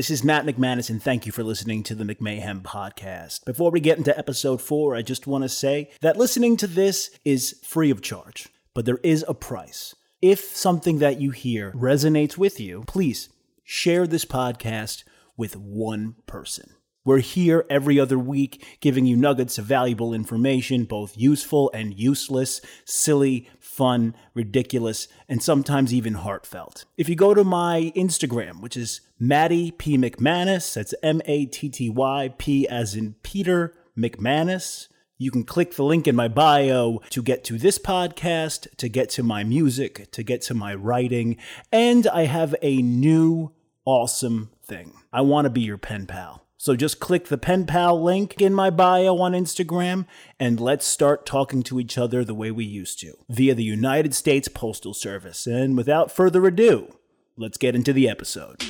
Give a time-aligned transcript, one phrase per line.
[0.00, 3.44] This is Matt McManus, and thank you for listening to the McMahon podcast.
[3.44, 7.10] Before we get into episode four, I just want to say that listening to this
[7.22, 9.94] is free of charge, but there is a price.
[10.22, 13.28] If something that you hear resonates with you, please
[13.62, 15.04] share this podcast
[15.36, 16.70] with one person.
[17.02, 22.60] We're here every other week giving you nuggets of valuable information, both useful and useless,
[22.84, 26.84] silly, fun, ridiculous, and sometimes even heartfelt.
[26.98, 29.96] If you go to my Instagram, which is Matty P.
[29.96, 34.88] McManus, that's M A T T Y P as in Peter McManus.
[35.16, 39.08] You can click the link in my bio to get to this podcast, to get
[39.10, 41.38] to my music, to get to my writing,
[41.72, 43.52] and I have a new
[43.86, 44.92] awesome thing.
[45.12, 46.46] I want to be your pen pal.
[46.62, 50.04] So just click the pen pal link in my bio on Instagram
[50.38, 54.14] and let's start talking to each other the way we used to via the United
[54.14, 55.46] States Postal Service.
[55.46, 56.96] And without further ado,
[57.34, 58.62] let's get into the episode.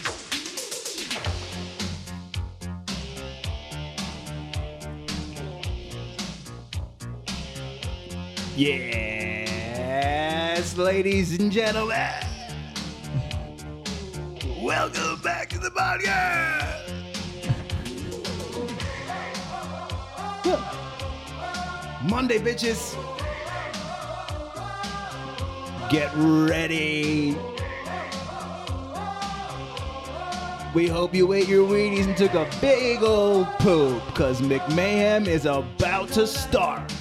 [8.56, 9.96] Yes,
[10.77, 12.08] ladies and gentlemen.
[14.62, 16.89] Welcome back to the podcast.
[22.03, 22.97] Monday, bitches.
[25.91, 27.37] Get ready.
[30.73, 35.45] We hope you ate your Wheaties and took a big old poop, because McMahon is
[35.45, 36.92] about to start.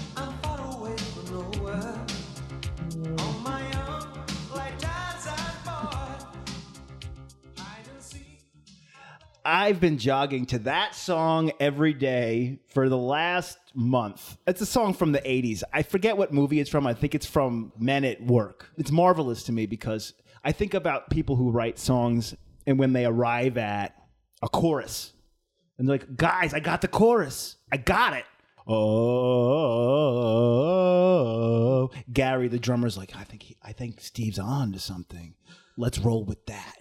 [9.59, 14.37] I've been jogging to that song every day for the last month.
[14.47, 15.63] It's a song from the 80s.
[15.73, 16.87] I forget what movie it's from.
[16.87, 18.71] I think it's from Men at Work.
[18.77, 20.13] It's marvelous to me because
[20.45, 22.33] I think about people who write songs
[22.65, 24.01] and when they arrive at
[24.41, 25.11] a chorus
[25.77, 27.57] and they're like, guys, I got the chorus.
[27.69, 28.23] I got it.
[28.65, 28.79] Oh,
[32.13, 35.35] Gary, the drummer's like, I think he, I think Steve's on to something.
[35.75, 36.77] Let's roll with that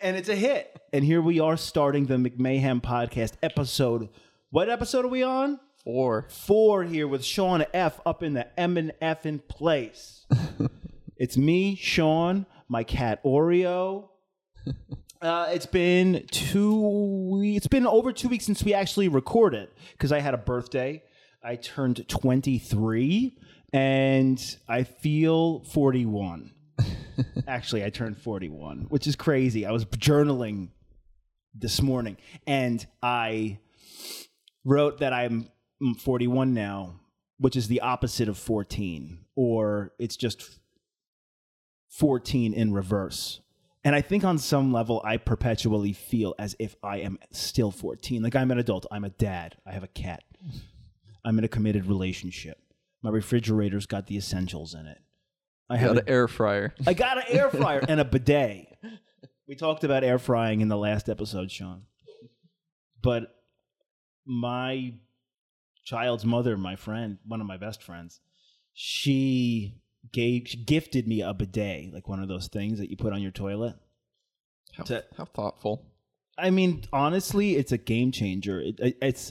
[0.00, 0.78] and it's a hit.
[0.92, 4.08] And here we are starting the McMahon podcast episode.
[4.50, 5.58] What episode are we on?
[5.84, 6.26] Four.
[6.30, 10.26] Four here with Sean F up in the M and F in place.
[11.16, 14.08] it's me, Sean, my cat Oreo.
[15.22, 17.30] Uh, it's been two.
[17.30, 21.02] we- It's been over two weeks since we actually recorded because I had a birthday.
[21.42, 23.38] I turned twenty three,
[23.72, 26.52] and I feel forty one.
[27.46, 29.66] Actually, I turned 41, which is crazy.
[29.66, 30.68] I was journaling
[31.54, 32.16] this morning
[32.46, 33.58] and I
[34.64, 35.48] wrote that I'm
[36.00, 37.00] 41 now,
[37.38, 40.58] which is the opposite of 14, or it's just
[41.90, 43.40] 14 in reverse.
[43.84, 48.22] And I think on some level, I perpetually feel as if I am still 14.
[48.22, 50.24] Like I'm an adult, I'm a dad, I have a cat,
[51.24, 52.58] I'm in a committed relationship.
[53.02, 54.98] My refrigerator's got the essentials in it.
[55.74, 56.74] I have Got an air fryer.
[56.86, 58.68] I got an air fryer and a bidet.
[59.46, 61.82] We talked about air frying in the last episode, Sean.
[63.02, 63.24] But
[64.24, 64.94] my
[65.84, 68.20] child's mother, my friend, one of my best friends,
[68.72, 69.82] she
[70.14, 73.20] gave she gifted me a bidet, like one of those things that you put on
[73.20, 73.74] your toilet.
[74.72, 75.90] How, To- how thoughtful.
[76.38, 78.60] I mean, honestly, it's a game changer.
[78.62, 79.30] It, it, it's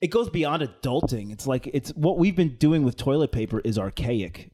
[0.00, 1.30] it goes beyond adulting.
[1.32, 4.50] It's like it's what we've been doing with toilet paper is archaic.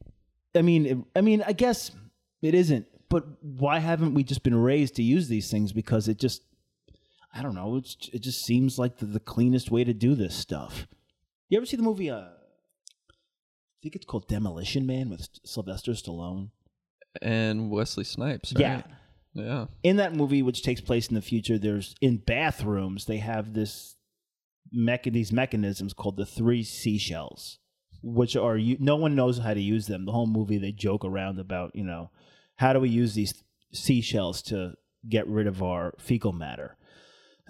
[0.57, 1.91] I mean, it- I mean, I guess
[2.43, 2.87] it isn't.
[3.09, 5.73] But why haven't we just been raised to use these things?
[5.73, 6.43] Because it just,
[7.33, 7.77] I don't know.
[7.77, 10.89] It's it just seems like the, the cleanest way to do this stuff.
[11.49, 12.11] You ever see the movie?
[12.11, 16.51] Uh, I think it's called Demolition Man with Sylvester Stallone.
[17.23, 18.53] And Wesley Snipes.
[18.55, 18.61] Right?
[18.61, 18.83] Yeah.
[19.35, 19.67] Yeah.
[19.83, 23.95] in that movie, which takes place in the future, there's in bathrooms they have this
[24.75, 27.59] mecha- these mechanisms called the three seashells,
[28.07, 28.77] which are you.
[28.79, 30.05] No one knows how to use them.
[30.05, 32.11] The whole movie they joke around about you know
[32.57, 33.43] how do we use these
[33.73, 34.75] seashells to
[35.09, 36.77] get rid of our fecal matter,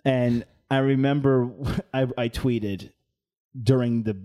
[0.05, 1.51] and I remember
[1.95, 2.91] I, I tweeted
[3.61, 4.17] during the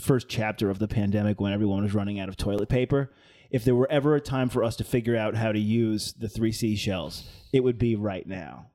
[0.00, 3.12] first chapter of the pandemic when everyone was running out of toilet paper.
[3.50, 6.28] If there were ever a time for us to figure out how to use the
[6.28, 8.70] three seashells, it would be right now.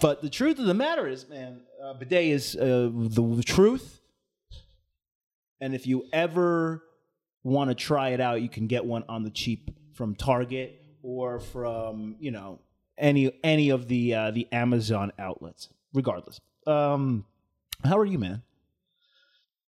[0.00, 3.99] But the truth of the matter is, man, uh, bidet is uh, the, the truth.
[5.60, 6.82] And if you ever
[7.42, 11.40] want to try it out, you can get one on the cheap from Target or
[11.40, 12.60] from you know
[12.98, 15.68] any any of the uh, the Amazon outlets.
[15.92, 17.24] Regardless, um,
[17.84, 18.42] how are you, man?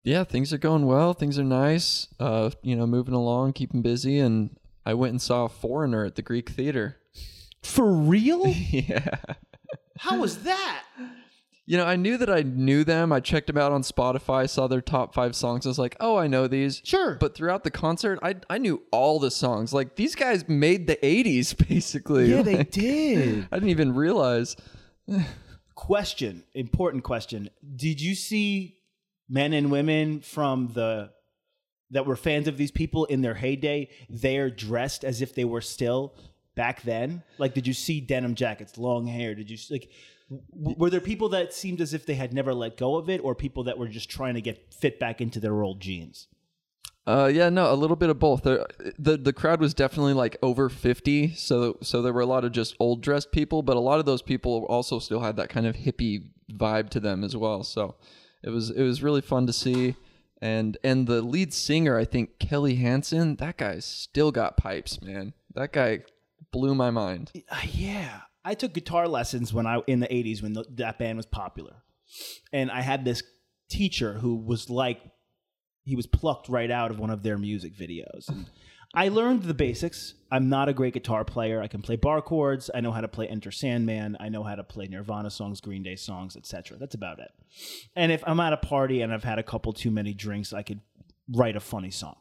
[0.06, 1.14] Yeah, things are going well.
[1.14, 2.08] Things are nice.
[2.20, 4.20] Uh, you know, moving along, keeping busy.
[4.20, 4.56] And
[4.86, 6.98] I went and saw a Foreigner at the Greek Theater.
[7.64, 8.46] For real?
[8.70, 9.16] yeah.
[9.98, 10.84] How was that?
[11.68, 13.12] You know, I knew that I knew them.
[13.12, 15.66] I checked them out on Spotify, saw their top five songs.
[15.66, 16.80] I was like, oh, I know these.
[16.84, 17.16] Sure.
[17.16, 19.74] But throughout the concert, I I knew all the songs.
[19.74, 22.32] Like these guys made the '80s, basically.
[22.32, 23.48] yeah, they did.
[23.52, 24.56] I didn't even realize.
[25.76, 27.50] question, important question.
[27.76, 28.78] Did you see
[29.28, 31.12] men and women from the
[31.92, 35.62] that were fans of these people in their heyday they're dressed as if they were
[35.62, 36.14] still
[36.56, 37.24] back then?
[37.40, 39.34] Like did you see denim jackets, long hair?
[39.34, 39.90] Did you like
[40.30, 43.22] w- were there people that seemed as if they had never let go of it
[43.24, 46.28] or people that were just trying to get fit back into their old jeans?
[47.08, 48.42] Uh, yeah, no, a little bit of both.
[48.44, 48.66] There,
[48.98, 52.52] the the crowd was definitely like over fifty, so so there were a lot of
[52.52, 55.68] just old dressed people, but a lot of those people also still had that kind
[55.68, 57.64] of hippie vibe to them as well.
[57.64, 57.96] So
[58.44, 59.96] it was it was really fun to see,
[60.42, 65.34] and and the lead singer, I think Kelly Hansen, that guy's still got pipes, man.
[65.54, 66.00] That guy
[66.52, 67.32] blew my mind.
[67.52, 71.18] Uh, yeah, I took guitar lessons when I in the '80s when the, that band
[71.18, 71.84] was popular,
[72.54, 73.24] and I had this
[73.70, 75.02] teacher who was like
[75.84, 78.30] he was plucked right out of one of their music videos.
[78.30, 78.46] And
[78.94, 80.14] I learned the basics.
[80.32, 81.62] I'm not a great guitar player.
[81.62, 82.72] I can play bar chords.
[82.74, 84.16] I know how to play Enter Sandman.
[84.20, 86.78] I know how to play Nirvana songs, Green Day songs, etc.
[86.78, 87.32] That's about it.
[87.96, 90.64] And if I'm at a party and I've had a couple too many drinks, I
[90.64, 90.80] could
[91.30, 92.16] write a funny song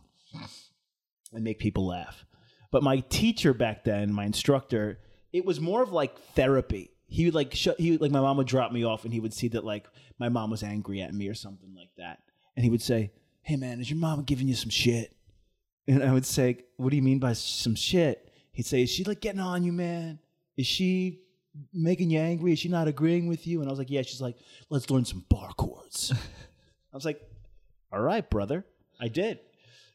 [1.32, 2.24] and make people laugh.
[2.72, 4.98] But my teacher back then, my instructor,
[5.34, 6.92] it was more of like therapy.
[7.06, 9.18] He would like sh- he would, like my mom would drop me off and he
[9.18, 9.84] would see that like
[10.18, 12.20] my mom was angry at me or something like that.
[12.56, 13.10] And he would say,
[13.42, 15.12] "Hey man, is your mom giving you some shit?"
[15.88, 19.02] And I would say, "What do you mean by some shit?" He'd say, "Is she
[19.02, 20.20] like getting on you, man?
[20.56, 21.20] Is she
[21.72, 22.52] making you angry?
[22.52, 24.36] Is she not agreeing with you?" And I was like, "Yeah." She's like,
[24.70, 26.12] "Let's learn some bar chords."
[26.92, 27.20] I was like,
[27.92, 28.64] "All right, brother."
[29.00, 29.40] I did.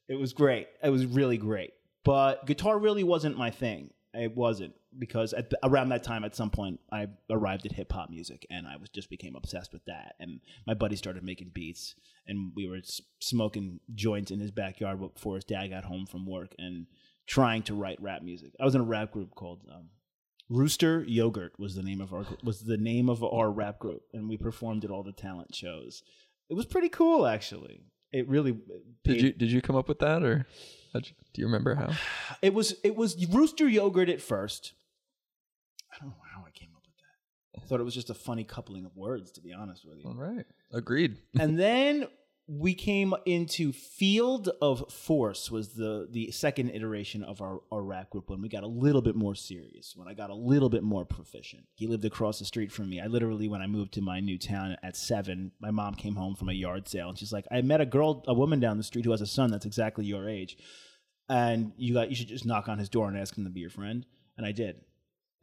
[0.10, 0.68] It was great.
[0.84, 1.72] It was really great.
[2.04, 3.92] But guitar really wasn't my thing.
[4.14, 7.92] It wasn't because at the, around that time, at some point, I arrived at hip
[7.92, 10.16] hop music, and I was just became obsessed with that.
[10.20, 11.96] And my buddy started making beats,
[12.28, 12.80] and we were
[13.20, 16.88] smoking joints in his backyard before his dad got home from work, and
[17.28, 18.54] trying to write rap music.
[18.60, 19.90] I was in a rap group called um,
[20.50, 24.28] Rooster Yogurt was the name of our was the name of our rap group, and
[24.28, 26.02] we performed at all the talent shows.
[26.50, 27.84] It was pretty cool, actually.
[28.12, 28.58] It really
[29.04, 30.48] Did you did you come up with that, or
[30.94, 31.92] do you remember how?
[32.42, 34.74] It was it was rooster yogurt at first.
[35.92, 37.62] I don't know how I came up with that.
[37.62, 40.06] I thought it was just a funny coupling of words, to be honest with you.
[40.10, 41.18] All right, agreed.
[41.40, 42.08] and then
[42.52, 48.10] we came into Field of Force was the the second iteration of our, our rap
[48.10, 50.82] group when we got a little bit more serious, when I got a little bit
[50.82, 51.68] more proficient.
[51.76, 53.00] He lived across the street from me.
[53.00, 56.34] I literally when I moved to my new town at seven, my mom came home
[56.34, 58.84] from a yard sale and she's like, I met a girl a woman down the
[58.84, 60.58] street who has a son that's exactly your age.
[61.30, 63.60] And you got you should just knock on his door and ask him to be
[63.60, 64.08] your friend.
[64.38, 64.78] And I did.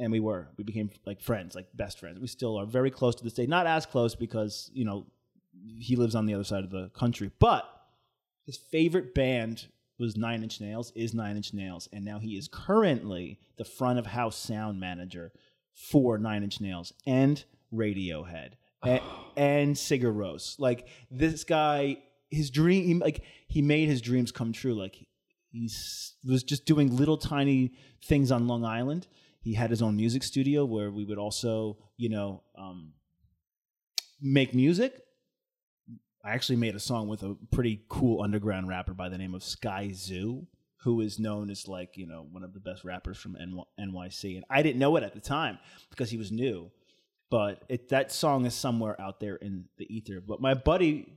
[0.00, 0.49] And we were.
[0.59, 2.19] We became like friends, like best friends.
[2.19, 3.47] We still are very close to this day.
[3.47, 5.07] Not as close because, you know,
[5.78, 7.30] he lives on the other side of the country.
[7.38, 7.64] But
[8.44, 12.48] his favorite band was Nine Inch Nails, is Nine Inch Nails, and now he is
[12.48, 15.32] currently the front of house sound manager
[15.75, 19.00] for Nine Inch Nails and Radiohead and,
[19.36, 20.58] and Sigur Rós.
[20.58, 21.98] Like this guy,
[22.30, 24.75] his dream, like he made his dreams come true.
[24.75, 24.96] Like
[25.50, 25.70] he
[26.25, 27.72] was just doing little tiny
[28.04, 29.06] things on Long Island.
[29.40, 32.92] He had his own music studio where we would also, you know, um,
[34.20, 35.05] make music.
[36.26, 39.42] I actually made a song with a pretty cool underground rapper by the name of
[39.42, 40.45] Skyzoo,
[40.78, 43.37] who is known as like you know one of the best rappers from
[43.78, 46.73] NYC, and I didn't know it at the time because he was new.
[47.30, 50.21] But it, that song is somewhere out there in the ether.
[50.21, 51.12] But my buddy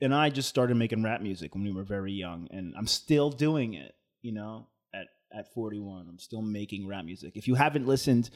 [0.00, 3.30] and I just started making rap music when we were very young, and I'm still
[3.30, 3.92] doing it.
[4.22, 7.36] You know, at at 41, I'm still making rap music.
[7.36, 8.30] If you haven't listened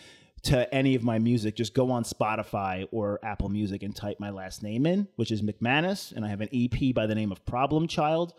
[0.45, 4.31] to any of my music, just go on Spotify or Apple Music and type my
[4.31, 7.45] last name in, which is McManus, and I have an EP by the name of
[7.45, 8.33] Problem Child,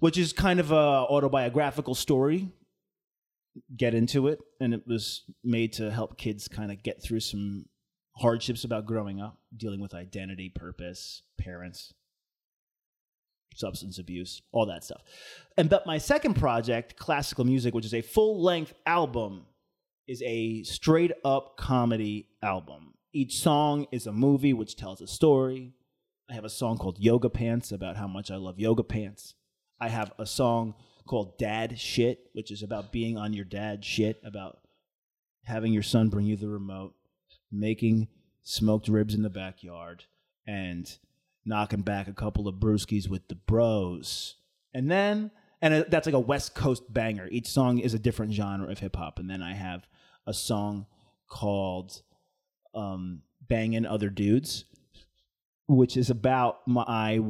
[0.00, 2.50] which is kind of a autobiographical story.
[3.76, 7.66] Get into it, and it was made to help kids kind of get through some
[8.16, 11.94] hardships about growing up, dealing with identity, purpose, parents,
[13.54, 15.02] substance abuse, all that stuff.
[15.56, 19.46] And but my second project, Classical Music, which is a full-length album,
[20.06, 22.94] is a straight up comedy album.
[23.12, 25.72] Each song is a movie which tells a story.
[26.28, 29.34] I have a song called Yoga Pants about how much I love yoga pants.
[29.80, 30.74] I have a song
[31.06, 34.58] called Dad Shit, which is about being on your dad shit, about
[35.44, 36.94] having your son bring you the remote,
[37.52, 38.08] making
[38.42, 40.04] smoked ribs in the backyard,
[40.46, 40.96] and
[41.44, 44.36] knocking back a couple of brewskis with the bros.
[44.72, 45.30] And then
[45.64, 47.26] and uh, that's like a West Coast banger.
[47.30, 49.86] Each song is a different genre of hip hop, and then I have
[50.26, 50.86] a song
[51.28, 52.02] called
[52.74, 54.64] um, "Banging Other Dudes,"
[55.66, 57.20] which is about my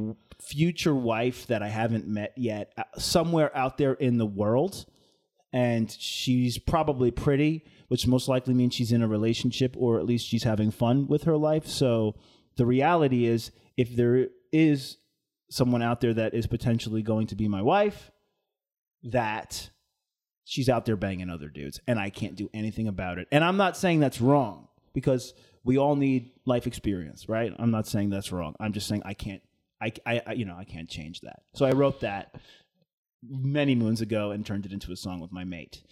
[0.41, 4.85] future wife that I haven't met yet, uh, somewhere out there in the world,
[5.53, 10.27] and she's probably pretty, which most likely means she's in a relationship or at least
[10.27, 11.67] she's having fun with her life.
[11.67, 12.15] So
[12.57, 14.97] the reality is, if there is
[15.49, 18.11] someone out there that is potentially going to be my wife,
[19.03, 19.69] that
[20.45, 23.27] she's out there banging other dudes and I can't do anything about it.
[23.31, 25.33] And I'm not saying that's wrong because
[25.63, 27.51] we all need life experience, right?
[27.59, 28.55] I'm not saying that's wrong.
[28.59, 29.41] I'm just saying I can't
[29.81, 31.41] I, I, you know, I can't change that.
[31.53, 32.35] So I wrote that
[33.27, 35.83] many moons ago and turned it into a song with my mate.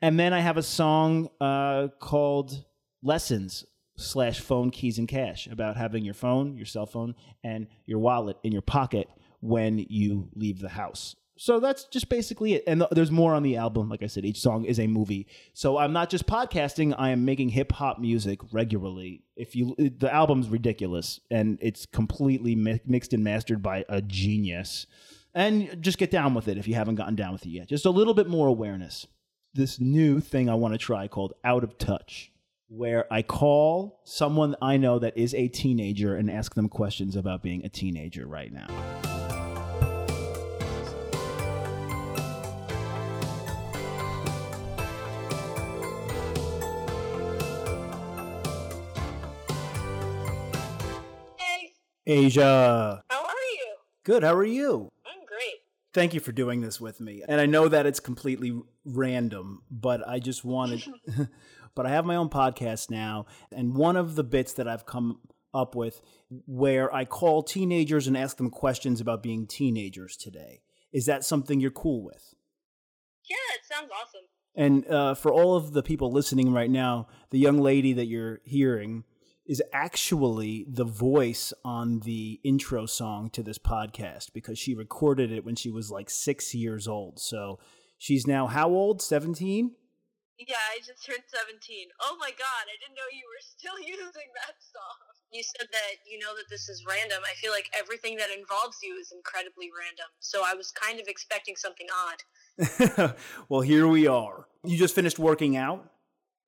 [0.00, 2.64] And then I have a song uh, called
[3.02, 3.64] Lessons
[3.96, 7.14] slash phone keys and cash about having your phone, your cell phone,
[7.44, 9.08] and your wallet in your pocket
[9.40, 11.16] when you leave the house.
[11.42, 12.62] So that's just basically it.
[12.68, 13.88] And th- there's more on the album.
[13.88, 15.26] Like I said, each song is a movie.
[15.54, 19.24] So I'm not just podcasting, I am making hip hop music regularly.
[19.34, 24.86] If you the album's ridiculous and it's completely mi- mixed and mastered by a genius.
[25.34, 27.68] And just get down with it if you haven't gotten down with it yet.
[27.68, 29.08] Just a little bit more awareness.
[29.52, 32.30] This new thing I want to try called Out of Touch
[32.68, 37.42] where I call someone I know that is a teenager and ask them questions about
[37.42, 39.11] being a teenager right now.
[52.06, 53.02] Asia.
[53.08, 53.74] how are you?
[54.04, 54.90] Good, how are you?
[55.06, 55.60] I'm great.
[55.94, 57.22] Thank you for doing this with me.
[57.28, 60.84] And I know that it's completely random, but I just wanted
[61.74, 65.20] but I have my own podcast now, and one of the bits that I've come
[65.54, 66.00] up with
[66.46, 70.62] where I call teenagers and ask them questions about being teenagers today.
[70.92, 72.34] Is that something you're cool with?
[73.28, 74.22] Yeah, it sounds awesome.
[74.54, 78.40] And uh, for all of the people listening right now, the young lady that you're
[78.44, 79.04] hearing
[79.52, 85.44] is actually the voice on the intro song to this podcast because she recorded it
[85.44, 87.20] when she was like six years old.
[87.20, 87.58] So
[87.98, 89.02] she's now how old?
[89.02, 89.72] 17?
[90.38, 91.88] Yeah, I just turned 17.
[92.00, 94.96] Oh my god, I didn't know you were still using that song.
[95.30, 97.20] You said that you know that this is random.
[97.30, 100.08] I feel like everything that involves you is incredibly random.
[100.20, 103.14] So I was kind of expecting something odd.
[103.50, 104.46] well, here we are.
[104.64, 105.91] You just finished working out?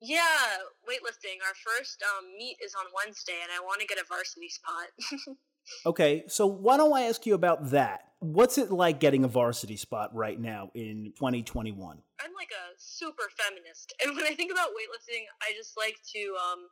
[0.05, 1.41] Yeah, weightlifting.
[1.41, 5.37] Our first um, meet is on Wednesday, and I want to get a varsity spot.
[5.87, 8.13] Okay, so why don't I ask you about that?
[8.21, 11.73] What's it like getting a varsity spot right now in 2021?
[12.21, 16.37] I'm like a super feminist, and when I think about weightlifting, I just like to
[16.37, 16.69] um,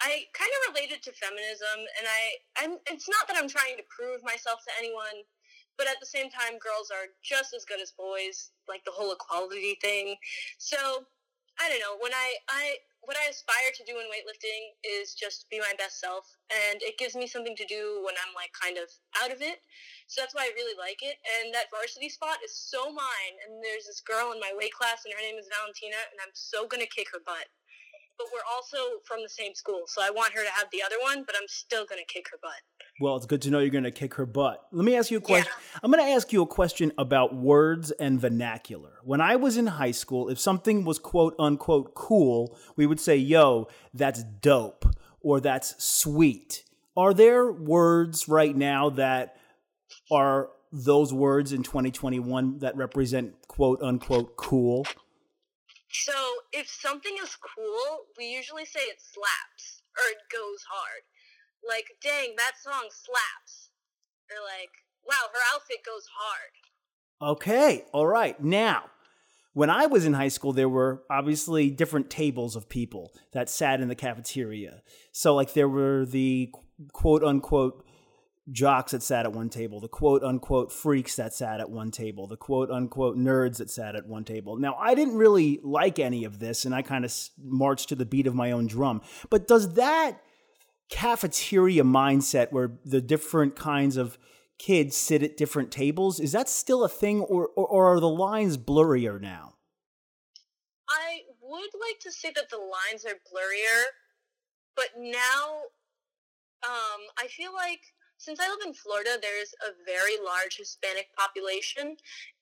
[0.00, 2.20] I kind of relate it to feminism, and I
[2.64, 5.24] I'm it's not that I'm trying to prove myself to anyone,
[5.76, 9.12] but at the same time, girls are just as good as boys, like the whole
[9.12, 10.16] equality thing.
[10.58, 11.04] So
[11.60, 15.50] I don't know when I I what I aspire to do in weightlifting is just
[15.50, 16.22] be my best self,
[16.54, 18.86] and it gives me something to do when I'm like kind of
[19.18, 19.58] out of it.
[20.06, 21.18] So that's why I really like it.
[21.18, 23.34] And that varsity spot is so mine.
[23.42, 26.32] And there's this girl in my weight class, and her name is Valentina, and I'm
[26.32, 27.50] so gonna kick her butt.
[28.16, 31.00] But we're also from the same school, so I want her to have the other
[31.02, 32.62] one, but I'm still gonna kick her butt.
[33.02, 34.64] Well, it's good to know you're going to kick her butt.
[34.70, 35.50] Let me ask you a question.
[35.74, 35.80] Yeah.
[35.82, 38.92] I'm going to ask you a question about words and vernacular.
[39.02, 43.16] When I was in high school, if something was quote unquote cool, we would say,
[43.16, 44.86] yo, that's dope
[45.20, 46.62] or that's sweet.
[46.96, 49.36] Are there words right now that
[50.12, 54.86] are those words in 2021 that represent quote unquote cool?
[55.90, 56.12] So,
[56.52, 61.02] if something is cool, we usually say it slaps or it goes hard
[61.66, 63.70] like, dang, that song slaps.
[64.30, 64.70] Or like,
[65.06, 67.32] wow, her outfit goes hard.
[67.36, 68.42] Okay, all right.
[68.42, 68.84] Now,
[69.54, 73.80] when I was in high school, there were obviously different tables of people that sat
[73.80, 74.82] in the cafeteria.
[75.12, 76.52] So, like, there were the
[76.92, 77.84] quote unquote
[78.50, 82.26] jocks that sat at one table, the quote unquote freaks that sat at one table,
[82.26, 84.56] the quote unquote nerds that sat at one table.
[84.56, 88.06] Now, I didn't really like any of this, and I kind of marched to the
[88.06, 89.02] beat of my own drum.
[89.30, 90.20] But does that
[90.88, 94.18] cafeteria mindset where the different kinds of
[94.58, 98.08] kids sit at different tables is that still a thing or, or, or, are the
[98.08, 99.54] lines blurrier now?
[100.88, 103.84] I would like to say that the lines are blurrier
[104.76, 105.62] but now
[106.64, 107.80] um, i feel like
[108.18, 111.96] since i live in florida there's a very large hispanic population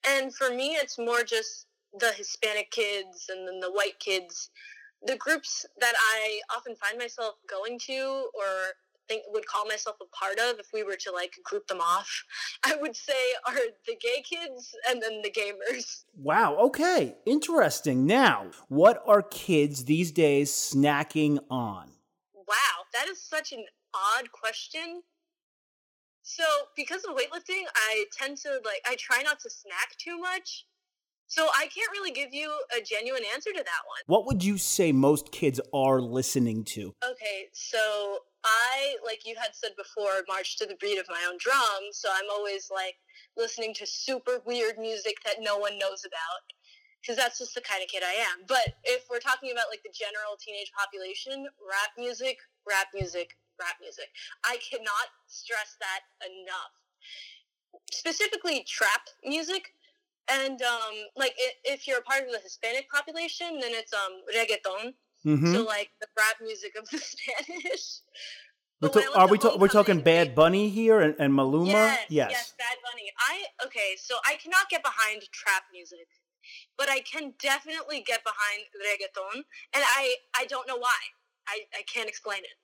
[0.07, 1.67] and for me it's more just
[1.99, 4.49] the hispanic kids and then the white kids
[5.05, 8.75] the groups that I often find myself going to or
[9.07, 12.23] think would call myself a part of if we were to like group them off
[12.63, 13.13] i would say
[13.47, 13.55] are
[13.87, 17.15] the gay kids and then the gamers Wow, okay.
[17.25, 18.05] Interesting.
[18.05, 21.89] Now, what are kids these days snacking on?
[22.35, 25.01] wow that is such an odd question
[26.21, 26.43] so
[26.75, 30.65] because of weightlifting i tend to like i try not to snack too much
[31.31, 34.57] so i can't really give you a genuine answer to that one What would you
[34.57, 36.93] say most kids are listening to?
[36.99, 37.79] Okay, so
[38.43, 41.81] I, like you had said before, march to the beat of my own drum.
[41.91, 42.95] So I'm always like
[43.37, 46.43] listening to super weird music that no one knows about.
[47.01, 48.45] Because that's just the kind of kid I am.
[48.47, 53.77] But if we're talking about like the general teenage population, rap music, rap music, rap
[53.81, 54.09] music.
[54.45, 56.73] I cannot stress that enough.
[57.91, 59.73] Specifically, trap music.
[60.29, 64.93] And um, like if you're a part of the Hispanic population, then it's um reggaeton.
[65.25, 65.53] Mm-hmm.
[65.53, 68.01] So like the rap music of the Spanish.
[68.81, 71.15] We're But when I ta- went are we ta- we're talking Bad Bunny here and,
[71.19, 71.67] and Maluma?
[71.67, 72.31] Yes, yes.
[72.31, 73.11] yes, Bad Bunny.
[73.19, 76.07] I okay, so I cannot get behind trap music,
[76.77, 80.97] but I can definitely get behind reggaeton, and I I don't know why.
[81.47, 82.57] I I can't explain it.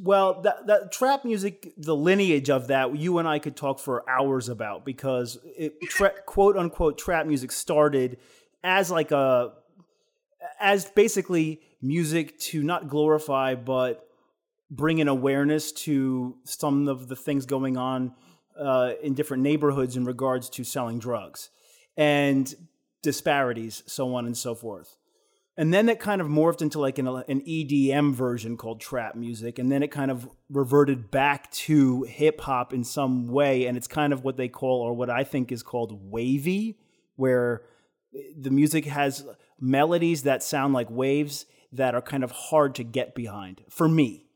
[0.00, 4.08] Well, that that trap music, the lineage of that, you and I could talk for
[4.08, 8.18] hours about because it tra- quote unquote trap music started
[8.62, 9.52] as like a
[10.60, 14.08] as basically music to not glorify but
[14.70, 18.12] bring an awareness to some of the things going on
[18.58, 21.50] uh, in different neighborhoods in regards to selling drugs
[21.96, 22.54] and
[23.02, 24.96] disparities, so on and so forth.
[25.58, 29.58] And then it kind of morphed into like an, an EDM version called trap music.
[29.58, 33.66] And then it kind of reverted back to hip hop in some way.
[33.66, 36.78] And it's kind of what they call, or what I think is called wavy,
[37.16, 37.62] where
[38.38, 39.26] the music has
[39.60, 44.26] melodies that sound like waves that are kind of hard to get behind for me.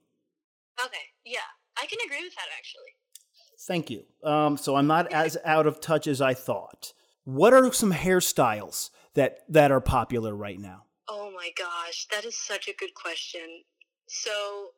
[0.85, 1.39] Okay, yeah,
[1.81, 2.97] I can agree with that actually.
[3.61, 4.03] Thank you.
[4.25, 6.93] Um, so I'm not as out of touch as I thought.
[7.23, 10.87] What are some hairstyles that, that are popular right now?
[11.13, 13.45] Oh my gosh, that is such a good question.
[14.09, 14.73] So,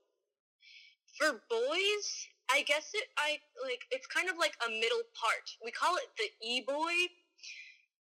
[1.15, 2.07] for boys,
[2.51, 5.47] I guess it I like it's kind of like a middle part.
[5.63, 7.07] We call it the e-boy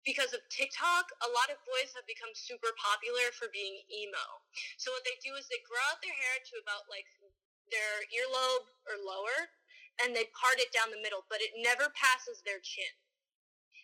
[0.05, 1.09] because of TikTok.
[1.25, 4.25] A lot of boys have become super popular for being emo.
[4.77, 7.09] So what they do is they grow out their hair to about like
[7.73, 9.49] their earlobe or lower
[10.05, 12.93] and they part it down the middle, but it never passes their chin.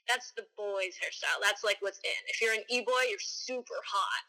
[0.07, 1.43] That's the boys' hairstyle.
[1.43, 2.21] That's like what's in.
[2.27, 4.23] If you're an e-boy, you're super hot.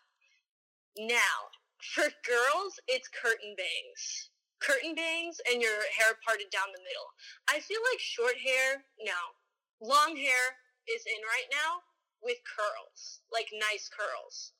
[0.98, 1.54] Now,
[1.94, 4.30] for girls, it's curtain bangs.
[4.60, 7.08] Curtain bangs and your hair parted down the middle.
[7.48, 9.20] I feel like short hair, no.
[9.80, 10.58] Long hair
[10.90, 11.78] is in right now
[12.22, 14.52] with curls, like nice curls.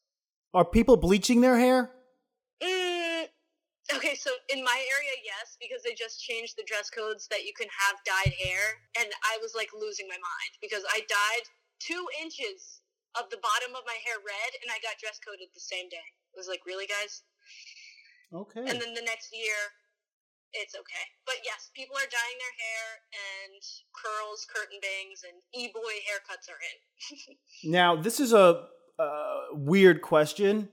[0.55, 1.91] Are people bleaching their hair?
[2.63, 3.27] Mm,
[3.95, 7.53] okay, so in my area, yes, because they just changed the dress codes that you
[7.57, 11.47] can have dyed hair, and I was like losing my mind because I dyed
[11.81, 12.83] two inches
[13.17, 16.09] of the bottom of my hair red, and I got dress coded the same day.
[16.35, 17.25] It was like, really, guys?
[18.33, 18.61] Okay.
[18.61, 19.57] And then the next year,
[20.53, 21.07] it's okay.
[21.25, 23.61] But yes, people are dyeing their hair, and
[23.97, 26.79] curls, curtain bangs, and e-boy haircuts are in.
[27.73, 30.69] Now, this is a uh, weird question,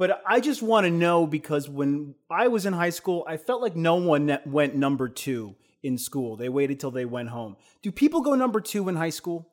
[0.00, 3.60] but I just want to know because when I was in high school, I felt
[3.60, 6.36] like no one went number two in school.
[6.36, 7.58] They waited till they went home.
[7.82, 9.50] Do people go number two in high school?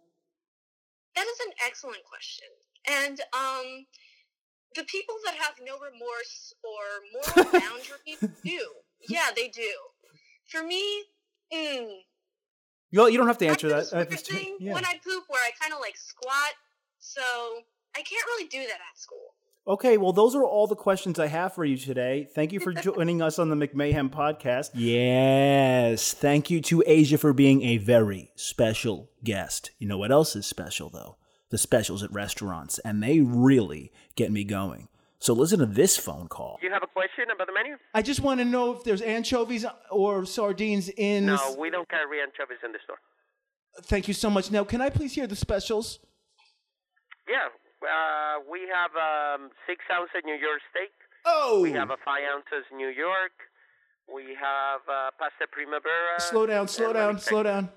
[1.17, 2.47] That is an excellent question.
[2.89, 3.87] And um,
[4.73, 8.59] the people that have no remorse or moral boundaries do.
[9.09, 9.73] Yeah, they do.
[10.45, 11.03] For me,
[11.53, 11.89] mm,
[12.91, 13.87] You, you don't have to answer that.
[14.21, 14.73] thing yeah.
[14.75, 16.53] when I poop where I kind of like squat,
[16.99, 17.21] so
[17.97, 19.33] I can't really do that at school.
[19.67, 22.25] Okay, well, those are all the questions I have for you today.
[22.33, 24.69] Thank you for joining us on the McMahon podcast.
[24.73, 29.71] Yes, thank you to Asia for being a very special guest.
[29.77, 31.17] You know what else is special, though?
[31.49, 34.87] The specials at restaurants, and they really get me going.
[35.19, 36.59] So listen to this phone call.
[36.61, 37.75] You have a question about the menu?
[37.93, 41.25] I just want to know if there's anchovies or sardines in.
[41.25, 42.99] No, we don't carry anchovies in the store.
[43.81, 44.49] Thank you so much.
[44.49, 45.99] Now, can I please hear the specials?
[47.27, 47.49] Yeah,
[47.83, 50.91] uh, we have um, six ounces New York steak.
[51.25, 53.35] Oh, We have a five ounces New York.
[54.07, 56.19] We have uh, pasta primavera.
[56.19, 57.69] slow down, slow and let me down, slow down.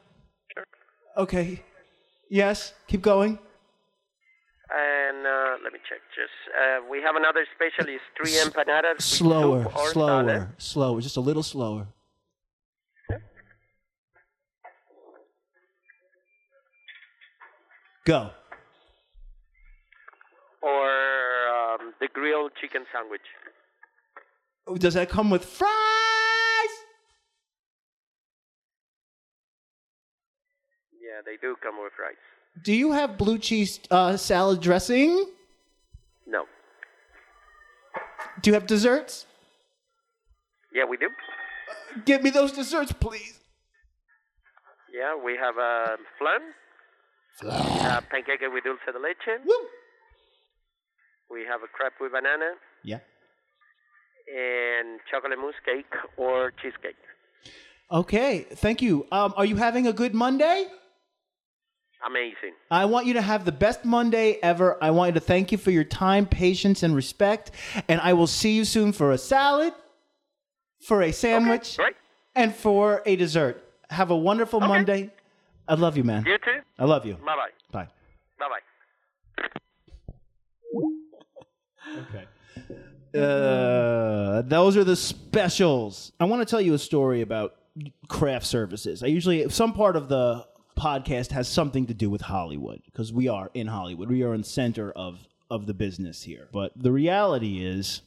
[0.55, 0.65] Sure.
[1.17, 1.63] Okay.
[2.29, 3.39] Yes, keep going.
[4.73, 5.99] And uh, let me check.
[6.15, 9.03] Just uh, we have another special is three empanadas.
[9.03, 10.49] Slower, slower, salad.
[10.59, 11.89] slower, just a little slower.
[18.07, 18.31] Go.
[22.61, 23.21] chicken sandwich.
[24.67, 25.71] Oh, does that come with fries?
[31.01, 32.17] Yeah, they do come with fries.
[32.63, 35.27] Do you have blue cheese uh, salad dressing?
[36.27, 36.45] No.
[38.43, 39.27] Do you have desserts?
[40.73, 41.07] Yeah, we do.
[41.07, 43.39] Uh, give me those desserts, please.
[44.93, 46.41] Yeah, we have a uh, flan.
[47.41, 47.87] Flan.
[47.87, 49.41] Uh, panqueque with dulce de leche.
[49.45, 49.55] Woo.
[51.31, 52.99] We have a crepe with banana Yeah.
[54.29, 56.97] and chocolate mousse cake or cheesecake.
[57.91, 59.07] Okay, thank you.
[59.11, 60.67] Um, are you having a good Monday?
[62.07, 62.55] Amazing.
[62.71, 64.83] I want you to have the best Monday ever.
[64.83, 67.51] I want you to thank you for your time, patience, and respect.
[67.89, 69.75] And I will see you soon for a salad,
[70.87, 71.97] for a sandwich, Great.
[72.35, 73.63] and for a dessert.
[73.91, 75.11] Have a wonderful Monday.
[75.69, 76.25] I love you, man.
[76.25, 76.61] You too.
[76.79, 77.15] I love you.
[77.15, 77.37] Bye bye.
[77.37, 77.51] Bye.
[77.73, 77.91] Bye bye.
[81.99, 82.27] Okay.
[83.15, 86.13] Uh, those are the specials.
[86.21, 87.57] I want to tell you a story about
[88.09, 89.03] craft services.
[89.03, 90.47] I usually some part of the
[90.79, 94.09] podcast has something to do with Hollywood because we are in Hollywood.
[94.09, 96.49] We are in center of of the business here.
[96.53, 98.03] But the reality is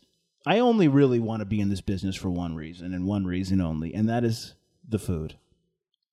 [0.46, 3.62] I only really want to be in this business for one reason and one reason
[3.62, 4.54] only, and that is
[4.88, 5.36] the food.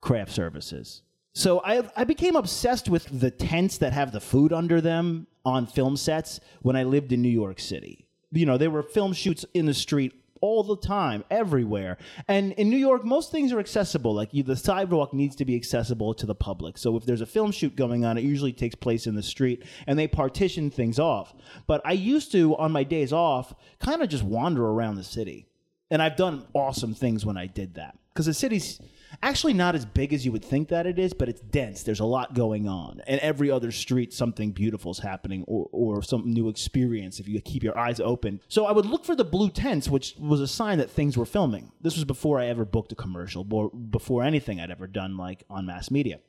[0.00, 1.02] Craft services.
[1.32, 5.66] So I I became obsessed with the tents that have the food under them on
[5.66, 8.06] film sets when I lived in New York City.
[8.32, 11.98] You know, there were film shoots in the street all the time, everywhere.
[12.28, 14.14] And in New York, most things are accessible.
[14.14, 16.78] Like you, the sidewalk needs to be accessible to the public.
[16.78, 19.64] So if there's a film shoot going on, it usually takes place in the street,
[19.86, 21.34] and they partition things off.
[21.66, 25.46] But I used to, on my days off, kind of just wander around the city.
[25.90, 27.98] And I've done awesome things when I did that.
[28.12, 28.80] Because the city's
[29.22, 31.82] actually not as big as you would think that it is, but it's dense.
[31.82, 33.00] There's a lot going on.
[33.06, 37.40] And every other street, something beautiful is happening or, or some new experience if you
[37.40, 38.40] keep your eyes open.
[38.48, 41.26] So I would look for the blue tents, which was a sign that things were
[41.26, 41.72] filming.
[41.80, 45.44] This was before I ever booked a commercial, or before anything I'd ever done, like
[45.50, 46.20] on mass media.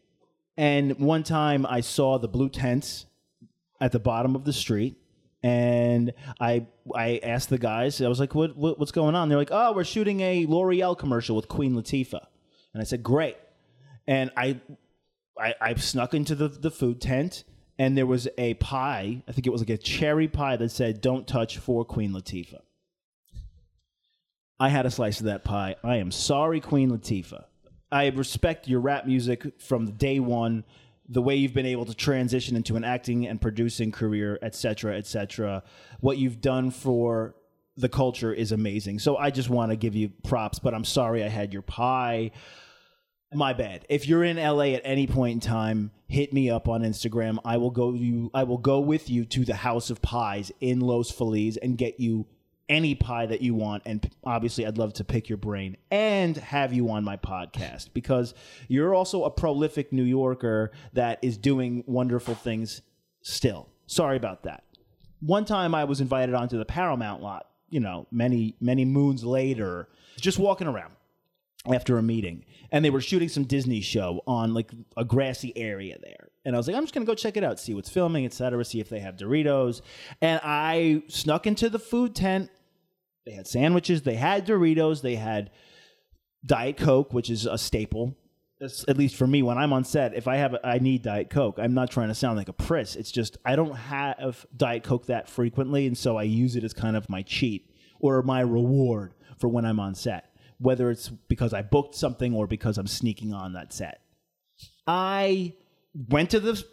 [0.58, 3.06] And one time I saw the blue tents
[3.80, 4.98] at the bottom of the street
[5.44, 9.30] and I I asked the guys, I was like, what, what what's going on?
[9.30, 12.26] They're like, oh, we're shooting a L'Oreal commercial with Queen Latifah.
[12.74, 13.38] And I said, great.
[14.08, 14.60] And I
[15.40, 17.44] I, I snuck into the, the food tent
[17.82, 21.02] and there was a pie, I think it was like a cherry pie that said,
[21.02, 22.62] Don't touch for Queen Latifah.
[24.60, 25.76] I had a slice of that pie.
[25.84, 27.46] I am sorry, Queen Latifah.
[27.92, 30.64] I respect your rap music from day one,
[31.10, 34.98] the way you've been able to transition into an acting and producing career, etc., cetera,
[34.98, 35.64] et cetera.
[36.02, 37.34] What you've done for
[37.78, 39.00] the culture is amazing.
[39.00, 42.32] So I just want to give you props, but I'm sorry I had your pie.
[43.34, 43.86] My bad.
[43.88, 47.38] If you're in LA at any point in time, hit me up on Instagram.
[47.46, 50.82] I will go you I will go with you to the House of Pies in
[50.82, 52.28] Los Feliz and get you
[52.68, 56.72] any pie that you want and obviously I'd love to pick your brain and have
[56.72, 58.34] you on my podcast because
[58.70, 62.82] you're also a prolific New Yorker that is doing wonderful things
[63.24, 63.68] still.
[63.88, 64.64] Sorry about that.
[65.20, 69.90] One time I was invited onto the Paramount lot, you know, many many moons later,
[70.20, 70.94] just walking around
[71.72, 75.98] after a meeting and they were shooting some Disney show on like a grassy area
[76.02, 76.30] there.
[76.44, 78.64] And I was like, I'm just gonna go check it out, see what's filming, etc.,
[78.66, 79.82] see if they have Doritos.
[80.22, 82.50] And I snuck into the food tent.
[83.26, 85.52] They had sandwiches, they had Doritos, they had
[86.46, 88.16] Diet Coke, which is a staple.
[88.62, 91.30] At least for me, when I'm on set, if I have, a, I need Diet
[91.30, 91.58] Coke.
[91.58, 92.95] I'm not trying to sound like a priss.
[92.95, 96.74] It's just I don't have Diet Coke that frequently, and so I use it as
[96.74, 101.54] kind of my cheat or my reward for when I'm on set whether it's because
[101.54, 104.02] I booked something or because I'm sneaking on that set.
[104.86, 105.54] I
[106.10, 106.63] went to the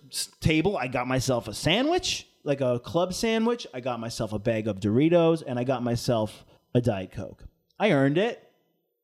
[0.40, 4.68] table, I got myself a sandwich, like a club sandwich, I got myself a bag
[4.68, 7.44] of Doritos, and I got myself a Diet Coke.
[7.80, 8.44] I earned it.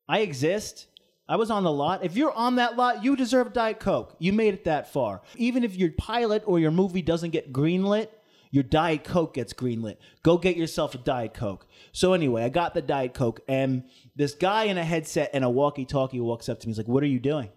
[0.07, 0.87] I exist.
[1.27, 2.05] I was on the lot.
[2.05, 4.15] If you're on that lot, you deserve Diet Coke.
[4.19, 5.23] You made it that far.
[5.37, 8.09] Even if your pilot or your movie doesn't get greenlit,
[8.51, 9.97] your Diet Coke gets greenlit.
[10.23, 11.67] Go get yourself a Diet Coke.
[11.93, 13.85] So anyway, I got the Diet Coke, and
[14.15, 16.71] this guy in a headset and a walkie-talkie walks up to me.
[16.71, 17.51] He's like, "What are you doing?"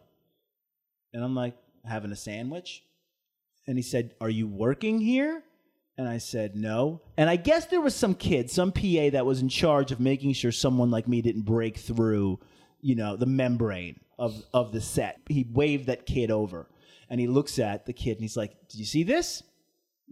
[1.14, 2.84] And I'm like, "Having a sandwich."
[3.68, 5.44] And he said, "Are you working here?"
[5.98, 9.42] And I said, "No." And I guess there was some kid, some PA that was
[9.42, 12.40] in charge of making sure someone like me didn't break through,
[12.82, 15.20] you know, the membrane of of the set.
[15.28, 16.68] He waved that kid over,
[17.10, 19.44] and he looks at the kid and he's like, "Did you see this?"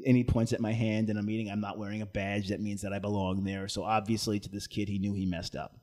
[0.06, 1.50] and he points at my hand in a meeting.
[1.50, 2.50] I'm not wearing a badge.
[2.50, 3.68] That means that I belong there.
[3.68, 5.78] So obviously, to this kid, he knew he messed up.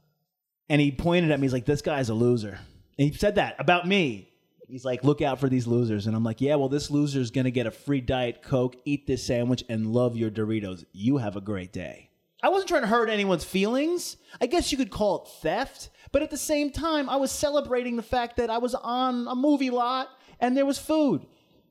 [0.68, 1.46] And he pointed at me.
[1.46, 2.58] He's like, "This guy's a loser."
[2.98, 4.28] And he said that about me.
[4.68, 7.50] He's like, "Look out for these losers." And I'm like, "Yeah, well, this loser's gonna
[7.50, 10.84] get a free diet coke, eat this sandwich, and love your Doritos.
[10.92, 12.10] You have a great day."
[12.42, 14.16] I wasn't trying to hurt anyone's feelings.
[14.40, 15.90] I guess you could call it theft.
[16.11, 19.35] But at the same time, I was celebrating the fact that I was on a
[19.35, 20.09] movie lot
[20.40, 21.24] and there was food.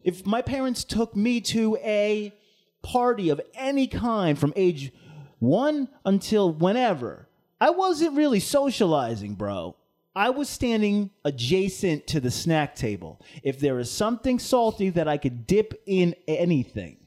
[0.04, 2.34] If my parents took me to a
[2.82, 4.92] party of any kind from age
[5.40, 7.28] one until whenever,
[7.60, 9.76] I wasn't really socializing, bro.
[10.16, 13.22] I was standing adjacent to the snack table.
[13.44, 16.98] If there is something salty that I could dip in anything,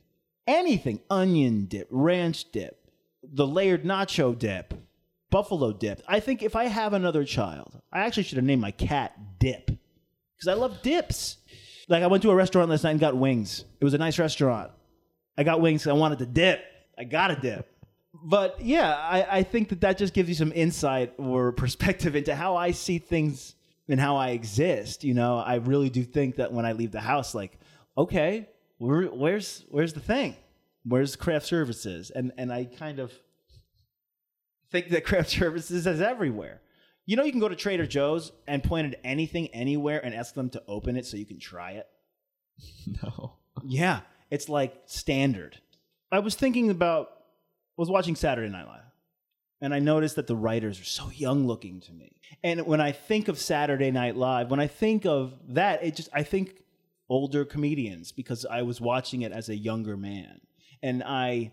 [0.47, 2.84] anything, onion dip, ranch dip,
[3.35, 4.73] the layered nacho dip,
[5.31, 6.01] buffalo dip.
[6.07, 9.67] I think if I have another child, I actually should have named my cat Dip
[9.67, 11.39] because I love dips.
[11.89, 13.65] Like I went to a restaurant last night and got wings.
[13.81, 14.71] It was a nice restaurant.
[15.37, 15.87] I got wings.
[15.87, 16.65] I wanted to dip.
[16.97, 17.69] I got a dip.
[18.15, 22.35] But yeah, I, I think that that just gives you some insight or perspective into
[22.35, 23.57] how I see things
[23.89, 25.03] and how I exist.
[25.03, 27.59] You know, I really do think that when I leave the house, like,
[27.99, 30.37] okay, where, where's where's the thing?
[30.85, 32.11] Where's craft services?
[32.11, 33.13] And and I kind of
[34.75, 36.61] think that craft services is everywhere.
[37.07, 40.35] You know, you can go to Trader Joe's and point at anything anywhere and ask
[40.35, 41.87] them to open it so you can try it.
[43.03, 43.35] No.
[43.63, 45.59] Yeah, it's like standard.
[46.13, 48.83] I was thinking about, I was watching Saturday Night Live,
[49.61, 52.21] and I noticed that the writers are so young looking to me.
[52.43, 56.11] And when I think of Saturday Night Live, when I think of that, it just,
[56.13, 56.63] I think
[57.09, 60.41] older comedians because I was watching it as a younger man.
[60.83, 61.53] And I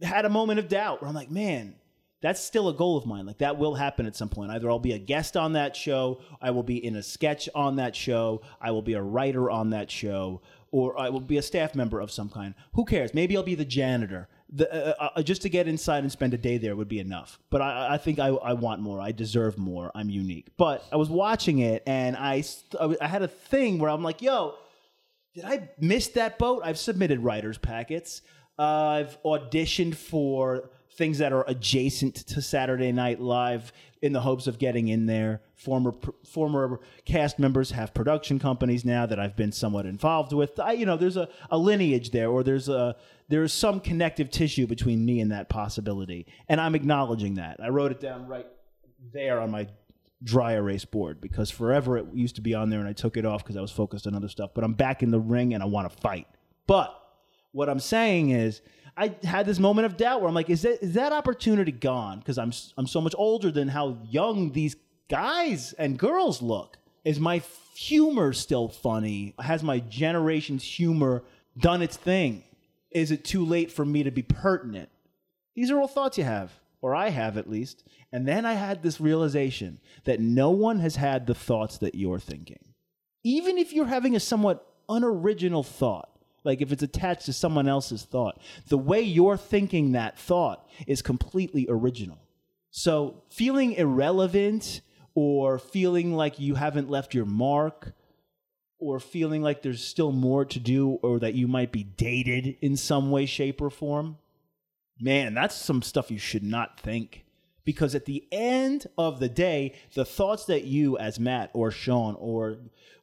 [0.00, 1.74] had a moment of doubt where I'm like, man,
[2.22, 3.26] that's still a goal of mine.
[3.26, 4.50] Like that will happen at some point.
[4.52, 7.76] Either I'll be a guest on that show, I will be in a sketch on
[7.76, 11.42] that show, I will be a writer on that show, or I will be a
[11.42, 12.54] staff member of some kind.
[12.74, 13.12] Who cares?
[13.12, 14.28] Maybe I'll be the janitor.
[14.54, 17.38] The, uh, uh, just to get inside and spend a day there would be enough.
[17.50, 19.00] But I, I think I, I want more.
[19.00, 19.90] I deserve more.
[19.94, 20.48] I'm unique.
[20.56, 22.44] But I was watching it and I,
[23.00, 24.54] I had a thing where I'm like, yo,
[25.34, 26.62] did I miss that boat?
[26.64, 28.20] I've submitted writers packets.
[28.58, 34.46] Uh, I've auditioned for things that are adjacent to Saturday Night Live in the hopes
[34.46, 35.40] of getting in there.
[35.54, 35.94] Former
[36.28, 40.58] former cast members have production companies now that I've been somewhat involved with.
[40.58, 42.96] I, you know, there's a, a lineage there, or there's a
[43.28, 47.58] there's some connective tissue between me and that possibility, and I'm acknowledging that.
[47.62, 48.46] I wrote it down right
[49.12, 49.68] there on my
[50.24, 53.24] dry erase board because forever it used to be on there and I took it
[53.24, 54.50] off because I was focused on other stuff.
[54.54, 56.28] But I'm back in the ring and I want to fight.
[56.66, 56.96] But
[57.50, 58.62] what I'm saying is,
[58.96, 62.18] I had this moment of doubt where I'm like, is that is that opportunity gone?
[62.18, 64.76] Because I'm I'm so much older than how young these
[65.08, 66.78] guys and girls look.
[67.04, 67.42] Is my
[67.74, 69.34] humor still funny?
[69.38, 71.24] Has my generation's humor
[71.58, 72.44] done its thing?
[72.90, 74.90] Is it too late for me to be pertinent?
[75.54, 77.84] These are all thoughts you have, or I have at least.
[78.12, 82.18] And then I had this realization that no one has had the thoughts that you're
[82.18, 82.58] thinking.
[83.24, 86.11] Even if you're having a somewhat unoriginal thought,
[86.44, 91.02] like if it's attached to someone else's thought, the way you're thinking that thought is
[91.02, 92.18] completely original.
[92.70, 94.80] So feeling irrelevant
[95.14, 97.92] or feeling like you haven't left your mark
[98.78, 102.76] or feeling like there's still more to do or that you might be dated in
[102.76, 104.18] some way, shape, or form,
[104.98, 107.24] man, that's some stuff you should not think.
[107.64, 112.16] Because at the end of the day, the thoughts that you, as Matt or Sean
[112.18, 112.56] or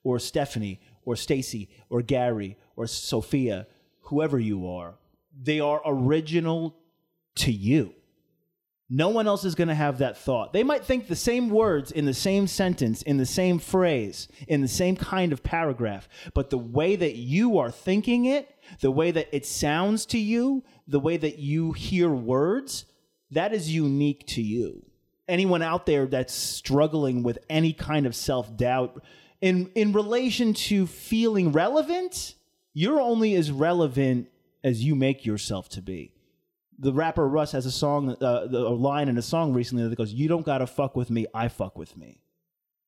[0.04, 3.68] or Stephanie or Stacy or Gary or Sophia,
[4.02, 4.96] whoever you are,
[5.42, 6.76] they are original
[7.36, 7.94] to you.
[8.92, 10.52] No one else is going to have that thought.
[10.52, 14.62] They might think the same words in the same sentence, in the same phrase, in
[14.62, 18.50] the same kind of paragraph, but the way that you are thinking it,
[18.82, 22.86] the way that it sounds to you, the way that you hear words,
[23.30, 24.84] that is unique to you.
[25.28, 29.04] Anyone out there that's struggling with any kind of self doubt
[29.42, 32.36] in, in relation to feeling relevant,
[32.74, 34.30] you're only as relevant
[34.64, 36.14] as you make yourself to be
[36.80, 39.96] the rapper Russ has a song, uh, the, a line in a song recently that
[39.96, 42.22] goes, "You don't gotta fuck with me, I fuck with me."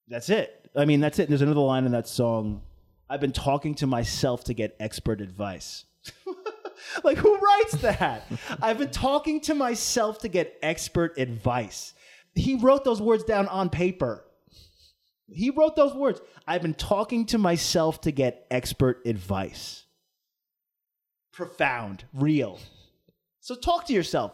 [0.08, 0.70] That's it.
[0.76, 1.24] I mean, that's it.
[1.24, 2.62] And There's another line in that song.
[3.10, 5.86] I've been talking to myself to get expert advice.
[7.04, 8.26] like who writes that?
[8.62, 11.94] I've been talking to myself to get expert advice.
[12.34, 14.26] He wrote those words down on paper.
[15.34, 16.22] He wrote those words.
[16.48, 19.86] I've been talking to myself to get expert advice.
[21.32, 22.60] Profound, real.
[23.40, 24.34] So talk to yourself.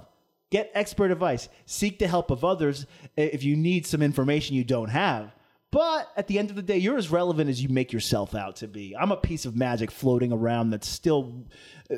[0.49, 1.49] Get expert advice.
[1.65, 5.35] Seek the help of others if you need some information you don't have.
[5.69, 8.57] But at the end of the day, you're as relevant as you make yourself out
[8.57, 8.95] to be.
[8.95, 11.45] I'm a piece of magic floating around that still
[11.91, 11.95] uh,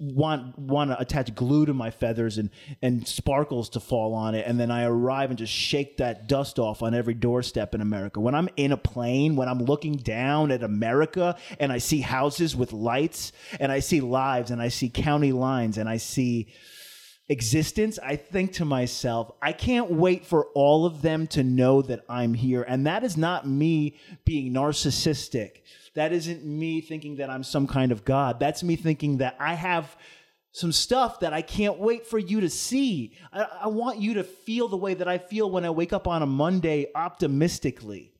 [0.00, 2.50] want want to attach glue to my feathers and
[2.82, 6.58] and sparkles to fall on it, and then I arrive and just shake that dust
[6.58, 8.18] off on every doorstep in America.
[8.18, 12.56] When I'm in a plane, when I'm looking down at America and I see houses
[12.56, 16.48] with lights, and I see lives, and I see county lines, and I see
[17.28, 22.04] existence, I think to myself, I can't wait for all of them to know that
[22.08, 22.62] I'm here.
[22.62, 25.62] And that is not me being narcissistic.
[25.94, 28.40] That isn't me thinking that I'm some kind of God.
[28.40, 29.96] That's me thinking that I have
[30.52, 33.16] some stuff that I can't wait for you to see.
[33.32, 36.06] I, I want you to feel the way that I feel when I wake up
[36.06, 38.12] on a Monday optimistically.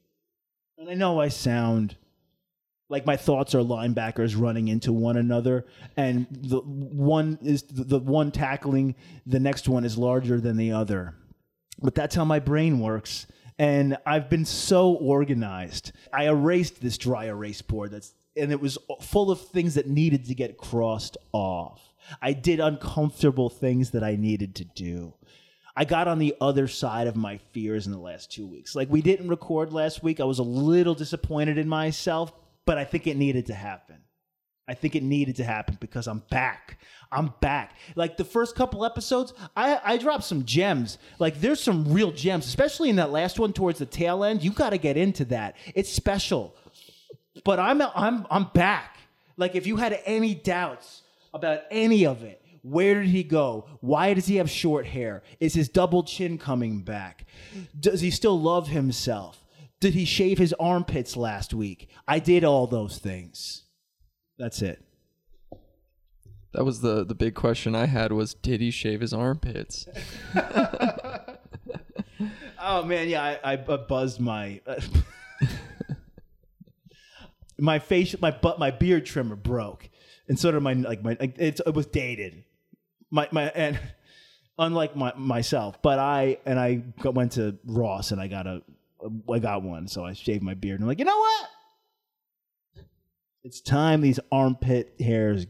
[0.78, 1.96] And I know I sound
[2.92, 5.64] like my thoughts are linebackers running into one another
[5.96, 8.94] and the one is the one tackling
[9.26, 11.16] the next one is larger than the other
[11.80, 13.26] but that's how my brain works
[13.58, 18.78] and i've been so organized i erased this dry erase board that's and it was
[19.00, 24.14] full of things that needed to get crossed off i did uncomfortable things that i
[24.14, 25.12] needed to do
[25.74, 28.74] I got on the other side of my fears in the last two weeks.
[28.74, 30.20] Like, we didn't record last week.
[30.20, 32.30] I was a little disappointed in myself,
[32.66, 33.96] but I think it needed to happen.
[34.68, 36.78] I think it needed to happen because I'm back.
[37.10, 37.76] I'm back.
[37.96, 40.98] Like the first couple episodes, I, I dropped some gems.
[41.18, 44.42] Like there's some real gems, especially in that last one towards the tail end.
[44.42, 45.56] You got to get into that.
[45.74, 46.56] It's special.
[47.44, 48.98] But I'm I'm I'm back.
[49.36, 51.02] Like if you had any doubts
[51.34, 53.66] about any of it, where did he go?
[53.80, 55.22] Why does he have short hair?
[55.40, 57.26] Is his double chin coming back?
[57.78, 59.41] Does he still love himself?
[59.82, 61.88] Did he shave his armpits last week?
[62.06, 63.64] I did all those things.
[64.38, 64.80] That's it.
[66.52, 69.88] That was the the big question I had was did he shave his armpits?
[72.62, 74.80] oh man, yeah, I, I buzzed my uh,
[77.58, 79.90] my face, my butt, my beard trimmer broke,
[80.28, 82.44] and so did my like my it, it was dated.
[83.10, 83.80] My my and
[84.60, 88.62] unlike my myself, but I and I went to Ross and I got a
[89.32, 90.80] I got one, so I shaved my beard.
[90.80, 91.48] And I'm like, you know what?
[93.44, 95.46] It's time these armpit hairs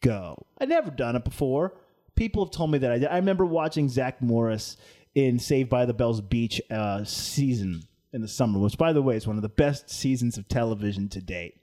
[0.00, 0.46] go.
[0.58, 1.74] I'd never done it before.
[2.14, 3.08] People have told me that I did.
[3.08, 4.76] I remember watching Zach Morris
[5.14, 9.16] in Saved by the Bell's Beach uh, season in the summer, which, by the way,
[9.16, 11.60] is one of the best seasons of television to date.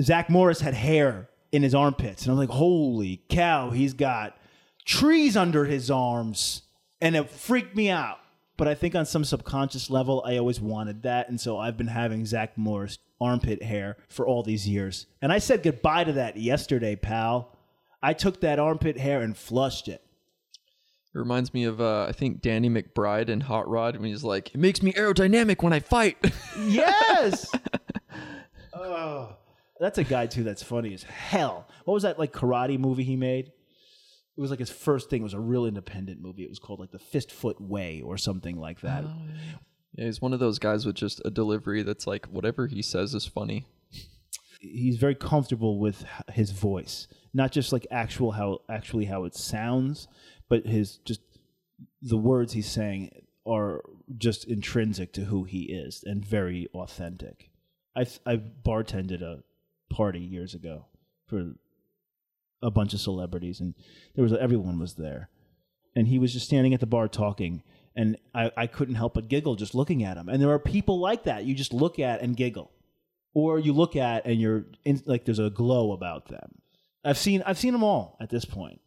[0.00, 4.36] Zach Morris had hair in his armpits, and I'm like, holy cow, he's got
[4.84, 6.62] trees under his arms,
[7.00, 8.18] and it freaked me out
[8.56, 11.28] but I think on some subconscious level, I always wanted that.
[11.28, 15.06] And so I've been having Zach Morris armpit hair for all these years.
[15.20, 17.56] And I said goodbye to that yesterday, pal.
[18.02, 20.04] I took that armpit hair and flushed it.
[21.14, 24.54] It reminds me of uh, I think Danny McBride in Hot Rod when he's like,
[24.54, 26.16] "It makes me aerodynamic when I fight."
[26.58, 27.52] yes.
[28.72, 29.36] oh,
[29.78, 30.42] that's a guy too.
[30.42, 31.68] That's funny as hell.
[31.84, 33.52] What was that like karate movie he made?
[34.36, 36.42] It was like his first thing it was a real independent movie.
[36.42, 39.04] It was called like The Fist Foot Way or something like that.
[39.04, 39.34] Oh, yeah.
[39.94, 43.14] yeah, he's one of those guys with just a delivery that's like whatever he says
[43.14, 43.66] is funny.
[44.60, 50.08] He's very comfortable with his voice, not just like actual how actually how it sounds,
[50.48, 51.20] but his just
[52.00, 53.10] the words he's saying
[53.44, 53.82] are
[54.16, 57.50] just intrinsic to who he is and very authentic.
[57.96, 59.42] I I bartended a
[59.90, 60.86] party years ago
[61.26, 61.54] for
[62.62, 63.74] a bunch of celebrities, and
[64.14, 65.28] there was everyone was there,
[65.96, 67.62] and he was just standing at the bar talking,
[67.96, 70.28] and I, I couldn't help but giggle just looking at him.
[70.28, 72.70] And there are people like that you just look at and giggle,
[73.34, 76.60] or you look at and you're in, like there's a glow about them.
[77.04, 78.80] I've seen I've seen them all at this point,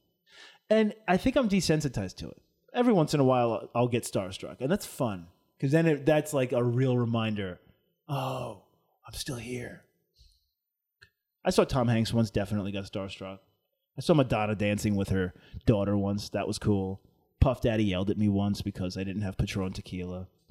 [0.70, 2.42] and I think I'm desensitized to it.
[2.74, 6.34] Every once in a while, I'll get starstruck, and that's fun because then it, that's
[6.34, 7.60] like a real reminder.
[8.08, 8.64] Oh,
[9.08, 9.84] I'm still here.
[11.44, 12.32] I saw Tom Hanks once.
[12.32, 13.40] Definitely got starstruck.
[13.98, 15.34] I saw Madonna dancing with her
[15.66, 16.30] daughter once.
[16.30, 17.02] That was cool.
[17.40, 20.28] Puff Daddy yelled at me once because I didn't have Patron tequila.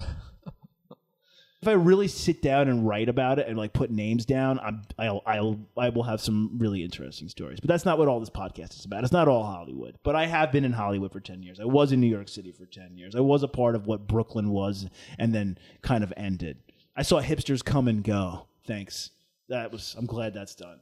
[1.61, 4.83] if I really sit down and write about it and like put names down, I'm,
[4.99, 7.61] I'll, I'll, I will have some really interesting stories.
[7.61, 9.05] But that's not what all this podcast is about.
[9.05, 9.99] It's not all Hollywood.
[10.03, 11.61] But I have been in Hollywood for 10 years.
[11.61, 13.15] I was in New York City for 10 years.
[13.15, 14.87] I was a part of what Brooklyn was
[15.19, 16.59] and then kind of ended.
[16.97, 18.47] I saw hipsters come and go.
[18.67, 19.11] Thanks.
[19.49, 20.79] That was, I'm glad that's done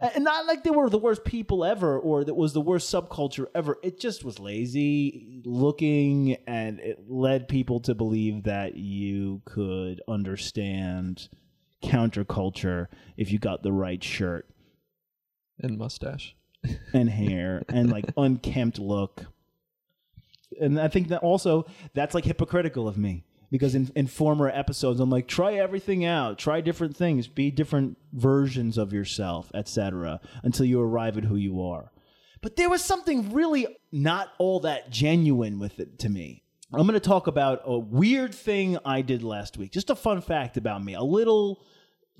[0.00, 3.46] and not like they were the worst people ever or that was the worst subculture
[3.54, 3.78] ever.
[3.82, 11.28] It just was lazy looking and it led people to believe that you could understand
[11.82, 14.48] counterculture if you got the right shirt.
[15.60, 16.36] And mustache.
[16.92, 19.24] And hair and like unkempt look.
[20.60, 25.00] And i think that also that's like hypocritical of me because in, in former episodes
[25.00, 26.38] i'm like try everything out.
[26.38, 27.28] Try different things.
[27.28, 31.92] Be different versions of yourself etc until you arrive at who you are.
[32.40, 36.44] But there was something really not all that genuine with it to me.
[36.72, 39.72] I'm going to talk about a weird thing i did last week.
[39.72, 40.94] Just a fun fact about me.
[40.94, 41.64] A little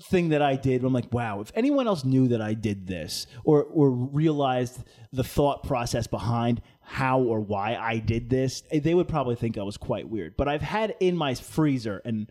[0.03, 0.83] thing that I did.
[0.83, 5.23] I'm like, wow, if anyone else knew that I did this or or realized the
[5.23, 9.63] thought process behind how or why I did this, eh, they would probably think I
[9.63, 10.35] was quite weird.
[10.35, 12.27] But I've had in my freezer an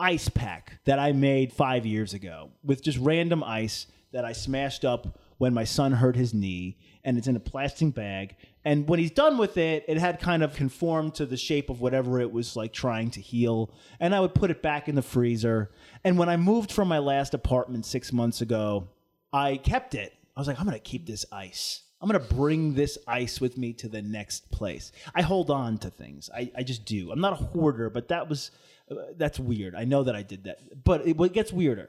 [0.00, 4.84] ice pack that I made five years ago with just random ice that I smashed
[4.84, 8.34] up when my son hurt his knee, and it's in a plastic bag.
[8.64, 11.80] And when he's done with it, it had kind of conformed to the shape of
[11.80, 13.70] whatever it was like trying to heal.
[14.00, 15.70] And I would put it back in the freezer.
[16.02, 18.88] And when I moved from my last apartment six months ago,
[19.32, 20.12] I kept it.
[20.36, 21.82] I was like, I'm going to keep this ice.
[22.04, 24.92] I'm going to bring this ice with me to the next place.
[25.14, 26.28] I hold on to things.
[26.34, 27.10] I, I just do.
[27.10, 28.50] I'm not a hoarder, but that was,
[28.90, 29.74] uh, that's weird.
[29.74, 30.84] I know that I did that.
[30.84, 31.88] But it, it gets weirder.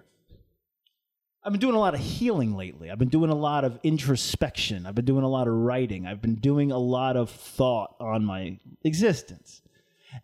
[1.43, 2.89] I've been doing a lot of healing lately.
[2.89, 4.86] I've been doing a lot of introspection.
[4.86, 6.07] I've been doing a lot of writing.
[6.07, 9.63] I've been doing a lot of thought on my existence.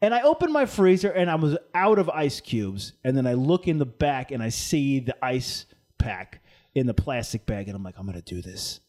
[0.02, 2.94] And I opened my freezer and I was out of ice cubes.
[3.04, 5.66] And then I look in the back and I see the ice
[5.98, 6.42] pack
[6.76, 7.68] in the plastic bag.
[7.68, 8.80] And I'm like, I'm going to do this.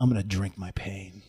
[0.00, 1.22] I'm to drink my pain.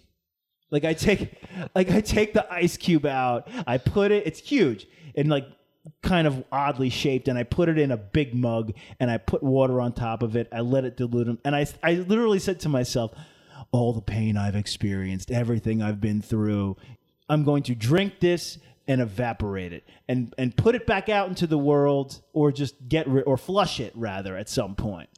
[0.71, 1.41] Like I take,
[1.75, 3.47] like I take the ice cube out.
[3.67, 4.25] I put it.
[4.27, 5.47] It's huge and like
[6.01, 9.41] kind of oddly shaped and I put it in a big mug and I put
[9.41, 10.47] water on top of it.
[10.51, 11.39] I let it dilute them.
[11.43, 13.11] And I, I literally said to myself,
[13.71, 16.77] all the pain I've experienced, everything I've been through,
[17.27, 18.57] I'm going to drink this
[18.87, 23.07] and evaporate it and, and put it back out into the world or just get
[23.07, 25.09] rid or flush it rather at some point.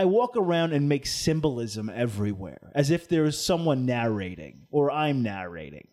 [0.00, 5.22] I walk around and make symbolism everywhere as if there is someone narrating or I'm
[5.22, 5.88] narrating.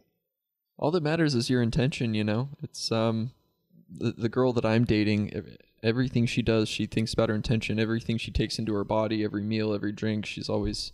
[0.78, 2.48] All that matters is your intention, you know?
[2.64, 3.32] It's um
[3.90, 7.82] the, the girl that I'm dating, everything she does, she thinks about her intention.
[7.82, 10.94] Everything she takes into her body, every meal, every drink, she's always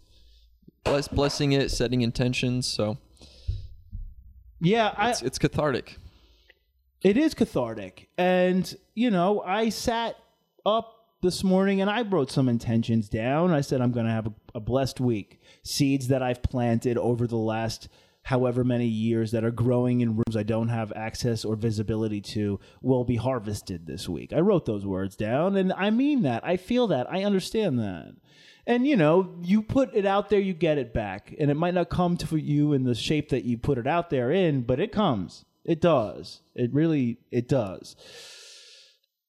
[0.84, 2.66] bless, blessing it, setting intentions.
[2.66, 2.98] So
[4.60, 6.00] Yeah, I, it's, it's cathartic.
[7.04, 8.10] It is cathartic.
[8.18, 10.16] And, you know, I sat
[10.66, 10.93] up
[11.24, 13.52] this morning and I wrote some intentions down.
[13.52, 15.42] I said, I'm going to have a, a blessed week.
[15.64, 17.88] Seeds that I've planted over the last
[18.24, 22.60] however many years that are growing in rooms I don't have access or visibility to
[22.82, 24.34] will be harvested this week.
[24.34, 26.46] I wrote those words down and I mean that.
[26.46, 27.12] I feel that.
[27.12, 28.14] I understand that.
[28.68, 31.34] And you know, you put it out there, you get it back.
[31.40, 34.10] And it might not come to you in the shape that you put it out
[34.10, 35.46] there in, but it comes.
[35.66, 36.42] It does.
[36.54, 37.96] It really it does.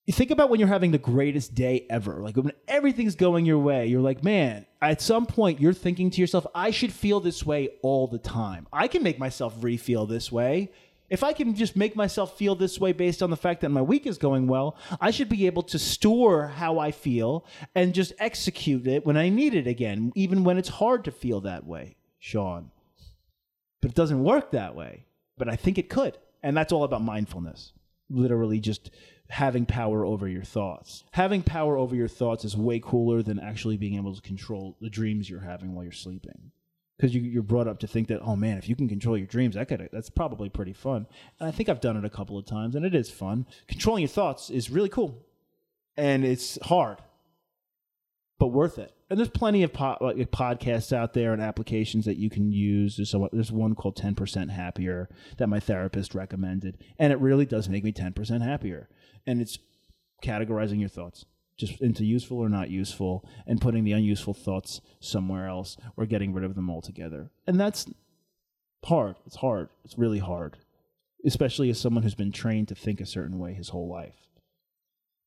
[0.06, 3.58] You think about when you're having the greatest day ever, like when everything's going your
[3.58, 7.46] way, you're like, man, at some point you're thinking to yourself, I should feel this
[7.46, 8.66] way all the time.
[8.70, 10.70] I can make myself re feel this way.
[11.08, 13.80] If I can just make myself feel this way based on the fact that my
[13.80, 18.12] week is going well, I should be able to store how I feel and just
[18.18, 21.96] execute it when I need it again, even when it's hard to feel that way,
[22.18, 22.70] Sean.
[23.80, 25.06] But it doesn't work that way.
[25.38, 26.18] But I think it could.
[26.42, 27.72] And that's all about mindfulness.
[28.10, 28.90] Literally just
[29.30, 31.04] having power over your thoughts.
[31.12, 34.90] Having power over your thoughts is way cooler than actually being able to control the
[34.90, 36.50] dreams you're having while you're sleeping.
[36.96, 39.26] Because you, you're brought up to think that, oh man, if you can control your
[39.26, 41.06] dreams, that could that's probably pretty fun.
[41.40, 43.46] And I think I've done it a couple of times, and it is fun.
[43.66, 45.24] Controlling your thoughts is really cool,
[45.96, 46.98] and it's hard,
[48.38, 48.94] but worth it.
[49.10, 52.96] And there's plenty of po- like, podcasts out there and applications that you can use.
[52.96, 57.68] There's, a, there's one called 10% Happier that my therapist recommended, and it really does
[57.68, 58.88] make me 10% happier.
[59.26, 59.58] And it's
[60.22, 61.24] categorizing your thoughts
[61.56, 66.32] just into useful or not useful and putting the unuseful thoughts somewhere else or getting
[66.32, 67.30] rid of them altogether.
[67.46, 67.86] And that's
[68.84, 69.16] hard.
[69.26, 69.68] It's hard.
[69.84, 70.56] It's really hard,
[71.24, 74.16] especially as someone who's been trained to think a certain way his whole life.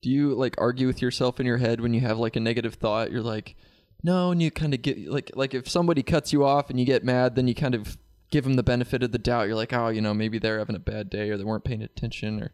[0.02, 2.76] Do you like argue with yourself in your head when you have like a negative
[2.76, 3.12] thought?
[3.12, 3.56] You're like,
[4.04, 6.86] no, and you kind of get like like if somebody cuts you off and you
[6.86, 7.98] get mad, then you kind of
[8.30, 9.48] give them the benefit of the doubt.
[9.48, 11.82] You're like, oh, you know, maybe they're having a bad day or they weren't paying
[11.82, 12.52] attention or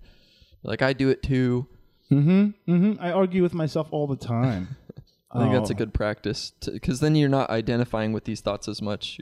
[0.64, 1.68] like I do it too.
[2.12, 2.72] Mm-hmm.
[2.72, 3.02] Mm-hmm.
[3.02, 4.76] I argue with myself all the time.
[5.32, 5.78] I think that's a Oh.
[5.78, 9.20] good practice because then you're not identifying with these thoughts as much.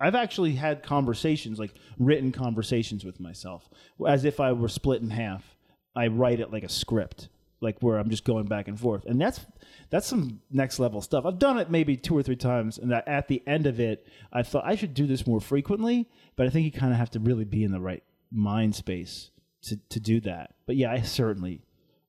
[0.00, 3.68] I've actually had conversations, like written conversations with myself,
[4.06, 5.56] as if I were split in half.
[5.96, 7.28] I write it like a script,
[7.60, 9.44] like where I'm just going back and forth, and that's
[9.90, 11.24] that's some next level stuff.
[11.26, 14.44] I've done it maybe two or three times, and at the end of it, I
[14.44, 16.08] thought I should do this more frequently.
[16.36, 19.30] But I think you kind of have to really be in the right mind space
[19.62, 20.54] to to do that.
[20.66, 21.62] But yeah, I certainly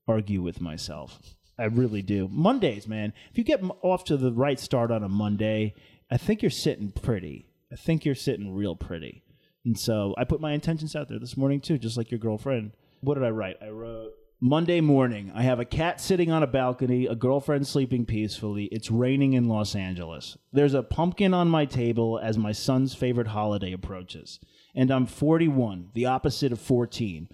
[0.08, 1.20] argue with myself.
[1.58, 2.30] I really do.
[2.32, 3.14] Mondays, man.
[3.32, 5.76] If you get off to the right start on a Monday,
[6.10, 7.50] I think you're sitting pretty.
[7.72, 9.24] I think you're sitting real pretty.
[9.66, 12.72] And so I put my intentions out there this morning too, just like your girlfriend.
[13.02, 13.58] What did I write?
[13.62, 15.32] I wrote Monday morning.
[15.36, 18.66] I have a cat sitting on a balcony, a girlfriend sleeping peacefully.
[18.72, 20.38] It's raining in Los Angeles.
[20.54, 24.40] There's a pumpkin on my table as my son's favorite holiday approaches.
[24.76, 27.28] And I'm 41, the opposite of 14,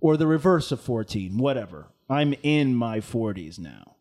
[0.00, 1.88] or the reverse of 14, whatever.
[2.08, 3.96] I'm in my 40s now.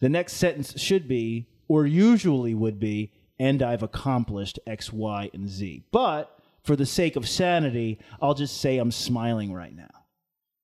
[0.00, 5.48] the next sentence should be, or usually would be, and I've accomplished X, Y, and
[5.48, 5.84] Z.
[5.90, 9.88] But for the sake of sanity, I'll just say I'm smiling right now.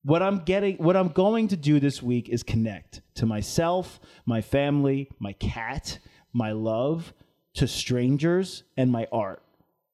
[0.03, 4.41] What I'm getting, what I'm going to do this week is connect to myself, my
[4.41, 5.99] family, my cat,
[6.33, 7.13] my love,
[7.55, 9.43] to strangers, and my art.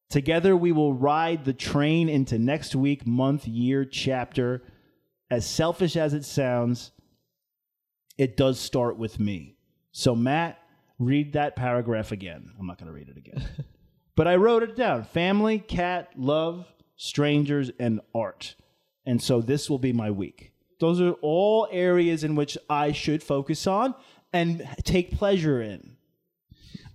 [0.10, 4.64] Together, we will ride the train into next week, month, year, chapter.
[5.30, 6.91] As selfish as it sounds,
[8.18, 9.58] it does start with me.
[9.91, 10.60] So, Matt,
[10.97, 12.51] read that paragraph again.
[12.58, 13.43] I'm not going to read it again.
[14.16, 18.55] but I wrote it down family, cat, love, strangers, and art.
[19.05, 20.51] And so this will be my week.
[20.80, 23.95] Those are all areas in which I should focus on
[24.32, 25.96] and take pleasure in.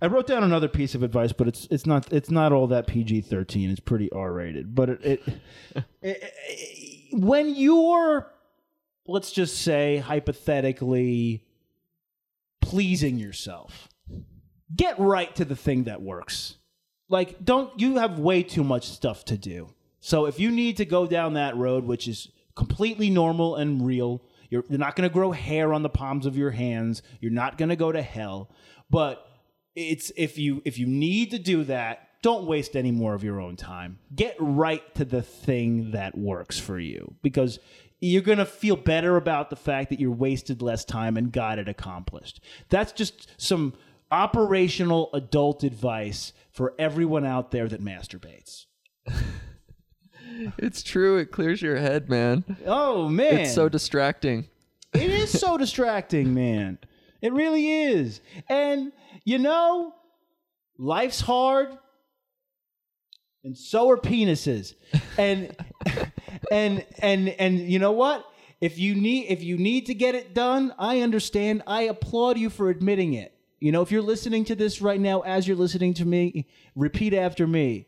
[0.01, 2.87] I wrote down another piece of advice, but it's it's not it's not all that
[2.87, 3.69] PG thirteen.
[3.69, 4.75] It's pretty R rated.
[4.75, 5.23] But it, it,
[5.75, 8.31] it, it when you're
[9.07, 11.43] let's just say hypothetically
[12.61, 13.89] pleasing yourself,
[14.75, 16.57] get right to the thing that works.
[17.09, 19.69] Like don't you have way too much stuff to do.
[19.99, 24.21] So if you need to go down that road, which is completely normal and real,
[24.49, 27.01] you're, you're not going to grow hair on the palms of your hands.
[27.21, 28.51] You're not going to go to hell.
[28.89, 29.25] But
[29.75, 33.39] it's if you if you need to do that, don't waste any more of your
[33.39, 33.99] own time.
[34.15, 37.59] Get right to the thing that works for you because
[37.99, 41.57] you're going to feel better about the fact that you wasted less time and got
[41.57, 42.41] it accomplished.
[42.69, 43.73] That's just some
[44.11, 48.65] operational adult advice for everyone out there that masturbates.
[50.57, 51.17] It's true.
[51.17, 52.43] It clears your head, man.
[52.65, 53.41] Oh man.
[53.41, 54.47] It's so distracting.
[54.93, 56.79] It is so distracting, man.
[57.23, 58.19] It really is.
[58.49, 58.91] And
[59.23, 59.95] you know,
[60.77, 61.69] life's hard,
[63.45, 64.75] and so are penises.
[65.17, 65.55] And
[66.51, 68.25] and and and you know what?
[68.59, 71.63] If you need if you need to get it done, I understand.
[71.65, 73.33] I applaud you for admitting it.
[73.61, 77.13] You know, if you're listening to this right now as you're listening to me, repeat
[77.13, 77.87] after me.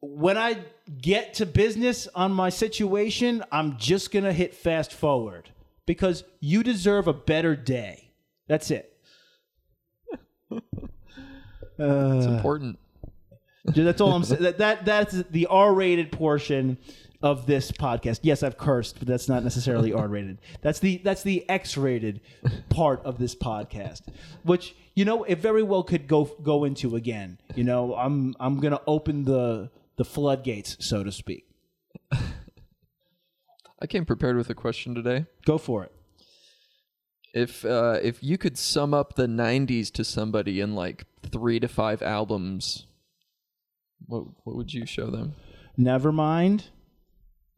[0.00, 0.56] When I
[1.02, 5.50] get to business on my situation, I'm just going to hit fast forward
[5.84, 8.09] because you deserve a better day.
[8.50, 8.92] That's it.
[11.82, 12.78] It's uh, important.
[13.64, 14.42] That's all I'm saying.
[14.42, 16.76] That, that that's the R-rated portion
[17.22, 18.20] of this podcast.
[18.22, 20.40] Yes, I've cursed, but that's not necessarily R-rated.
[20.60, 22.20] That's the that's the X-rated
[22.68, 24.02] part of this podcast,
[24.42, 27.38] which you know it very well could go go into again.
[27.54, 31.46] You know, I'm I'm gonna open the the floodgates, so to speak.
[32.12, 35.24] I came prepared with a question today.
[35.46, 35.92] Go for it.
[37.32, 41.68] If uh, if you could sum up the '90s to somebody in like three to
[41.68, 42.86] five albums,
[44.06, 45.34] what what would you show them?
[45.78, 46.64] Nevermind,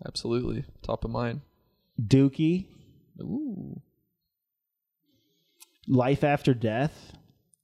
[0.06, 1.40] Absolutely, top of mind.
[2.00, 2.66] Dookie,
[3.20, 3.80] Ooh,
[5.86, 7.12] Life After Death,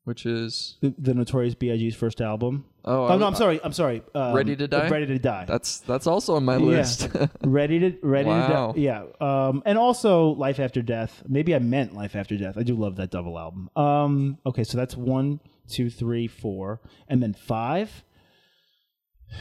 [0.08, 2.64] which is the, the Notorious B.I.G.'s first album.
[2.84, 3.60] oh, Oh, no, I- I'm sorry.
[3.62, 4.02] I'm sorry.
[4.14, 4.88] Um, Ready to Die?
[4.88, 5.44] Ready to Die.
[5.46, 7.08] That's that's also on my list.
[7.44, 8.72] ready to ready Wow.
[8.72, 8.80] to die.
[8.80, 9.04] Yeah.
[9.20, 11.22] Um, and also Life After Death.
[11.28, 12.56] Maybe I meant Life After Death.
[12.56, 13.68] I do love that double album.
[13.76, 18.02] Um, okay, so that's one, two, three, four, and then five.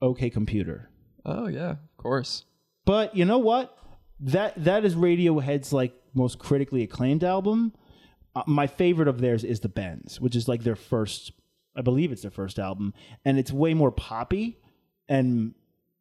[0.00, 0.90] OK Computer.
[1.24, 2.44] oh yeah, of course.
[2.84, 3.78] But you know what?
[4.20, 7.72] That that is Radiohead's like most critically acclaimed album.
[8.34, 11.32] Uh, my favorite of theirs is the Bends, which is like their first.
[11.76, 14.58] I believe it's their first album, and it's way more poppy.
[15.08, 15.54] And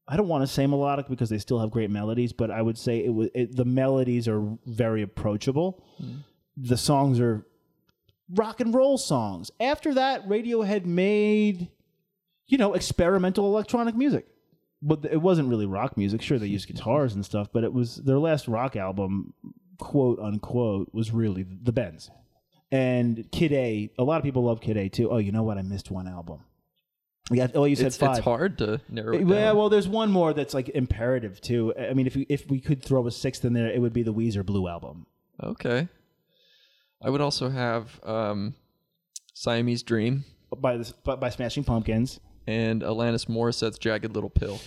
[0.08, 2.78] I don't want to say melodic because they still have great melodies, but I would
[2.78, 5.84] say it was it, the melodies are very approachable.
[6.58, 7.46] The songs are
[8.30, 9.52] rock and roll songs.
[9.60, 11.70] After that, Radiohead made
[12.48, 14.26] you know experimental electronic music
[14.82, 16.22] but it wasn't really rock music.
[16.22, 19.34] Sure, they used guitars and stuff, but it was their last rock album,
[19.78, 22.10] quote unquote, was really the Bends.
[22.72, 25.10] And Kid A, a lot of people love Kid A too.
[25.12, 25.58] Oh, you know what?
[25.58, 26.40] I missed one album.
[27.30, 28.18] Yeah, oh, you said It's, five.
[28.18, 29.58] it's hard to narrow it Yeah, down.
[29.58, 31.74] well, there's one more that's like imperative too.
[31.78, 34.04] I mean, if we, if we could throw a sixth in there, it would be
[34.04, 35.06] the Weezer Blue album.
[35.42, 35.88] Okay.
[37.02, 38.56] I would also have um,
[39.34, 40.26] Siamese Dream
[40.58, 42.20] by the, by, by Smashing Pumpkins.
[42.48, 44.60] and Alanis Morissette's Jagged Little Pill.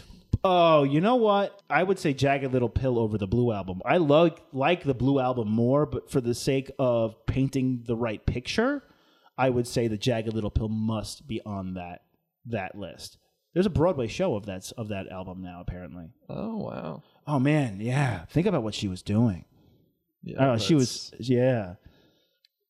[0.43, 1.63] Oh, you know what?
[1.71, 3.81] I would say Jagged Little Pill over the Blue album.
[3.85, 8.25] I love like the Blue album more, but for the sake of painting the right
[8.25, 8.83] picture,
[9.39, 12.03] I would say the Jagged Little Pill must be on that
[12.47, 13.19] that list.
[13.55, 16.07] There's a Broadway show of that of that album now, apparently.
[16.29, 17.03] Oh wow.
[17.27, 18.25] Oh man, yeah.
[18.27, 19.45] Think about what she was doing.
[20.23, 21.75] Yeah, Oh, she was yeah.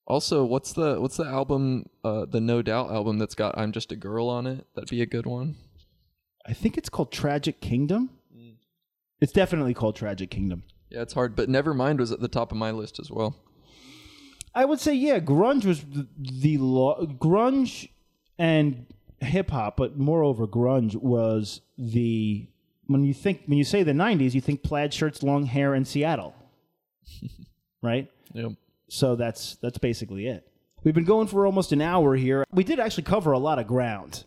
[0.06, 1.86] Also, what's the what's the album?
[2.04, 4.66] Uh, the No Doubt album that's got "I'm Just a Girl" on it.
[4.74, 5.56] That'd be a good one.
[6.46, 8.10] I think it's called Tragic Kingdom.
[9.20, 10.64] It's definitely called Tragic Kingdom.
[10.90, 13.36] Yeah, it's hard, but Nevermind was at the top of my list as well.
[14.54, 17.88] I would say yeah, grunge was the, the lo- grunge
[18.38, 18.86] and
[19.20, 22.46] hip hop, but moreover, grunge was the
[22.86, 25.88] when you think when you say the '90s, you think plaid shirts, long hair, and
[25.88, 26.34] Seattle,
[27.82, 28.10] right?
[28.34, 28.52] Yep.
[28.88, 30.46] So that's that's basically it.
[30.84, 32.44] We've been going for almost an hour here.
[32.52, 34.24] We did actually cover a lot of ground.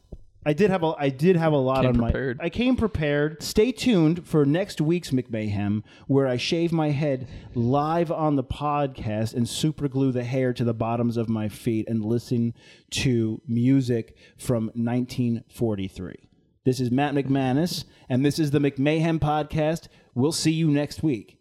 [0.48, 2.38] I did have a I did have a lot Came on prepared.
[2.38, 3.44] my I came prepared.
[3.44, 9.34] Stay tuned for next week's McMayhem where I shave my head live on the podcast
[9.34, 12.54] and super glue the hair to the bottoms of my feet and listen
[12.92, 16.16] to music from 1943.
[16.64, 19.90] This is Matt McManus and this is the McMayhem podcast.
[20.16, 21.37] We'll see you next week.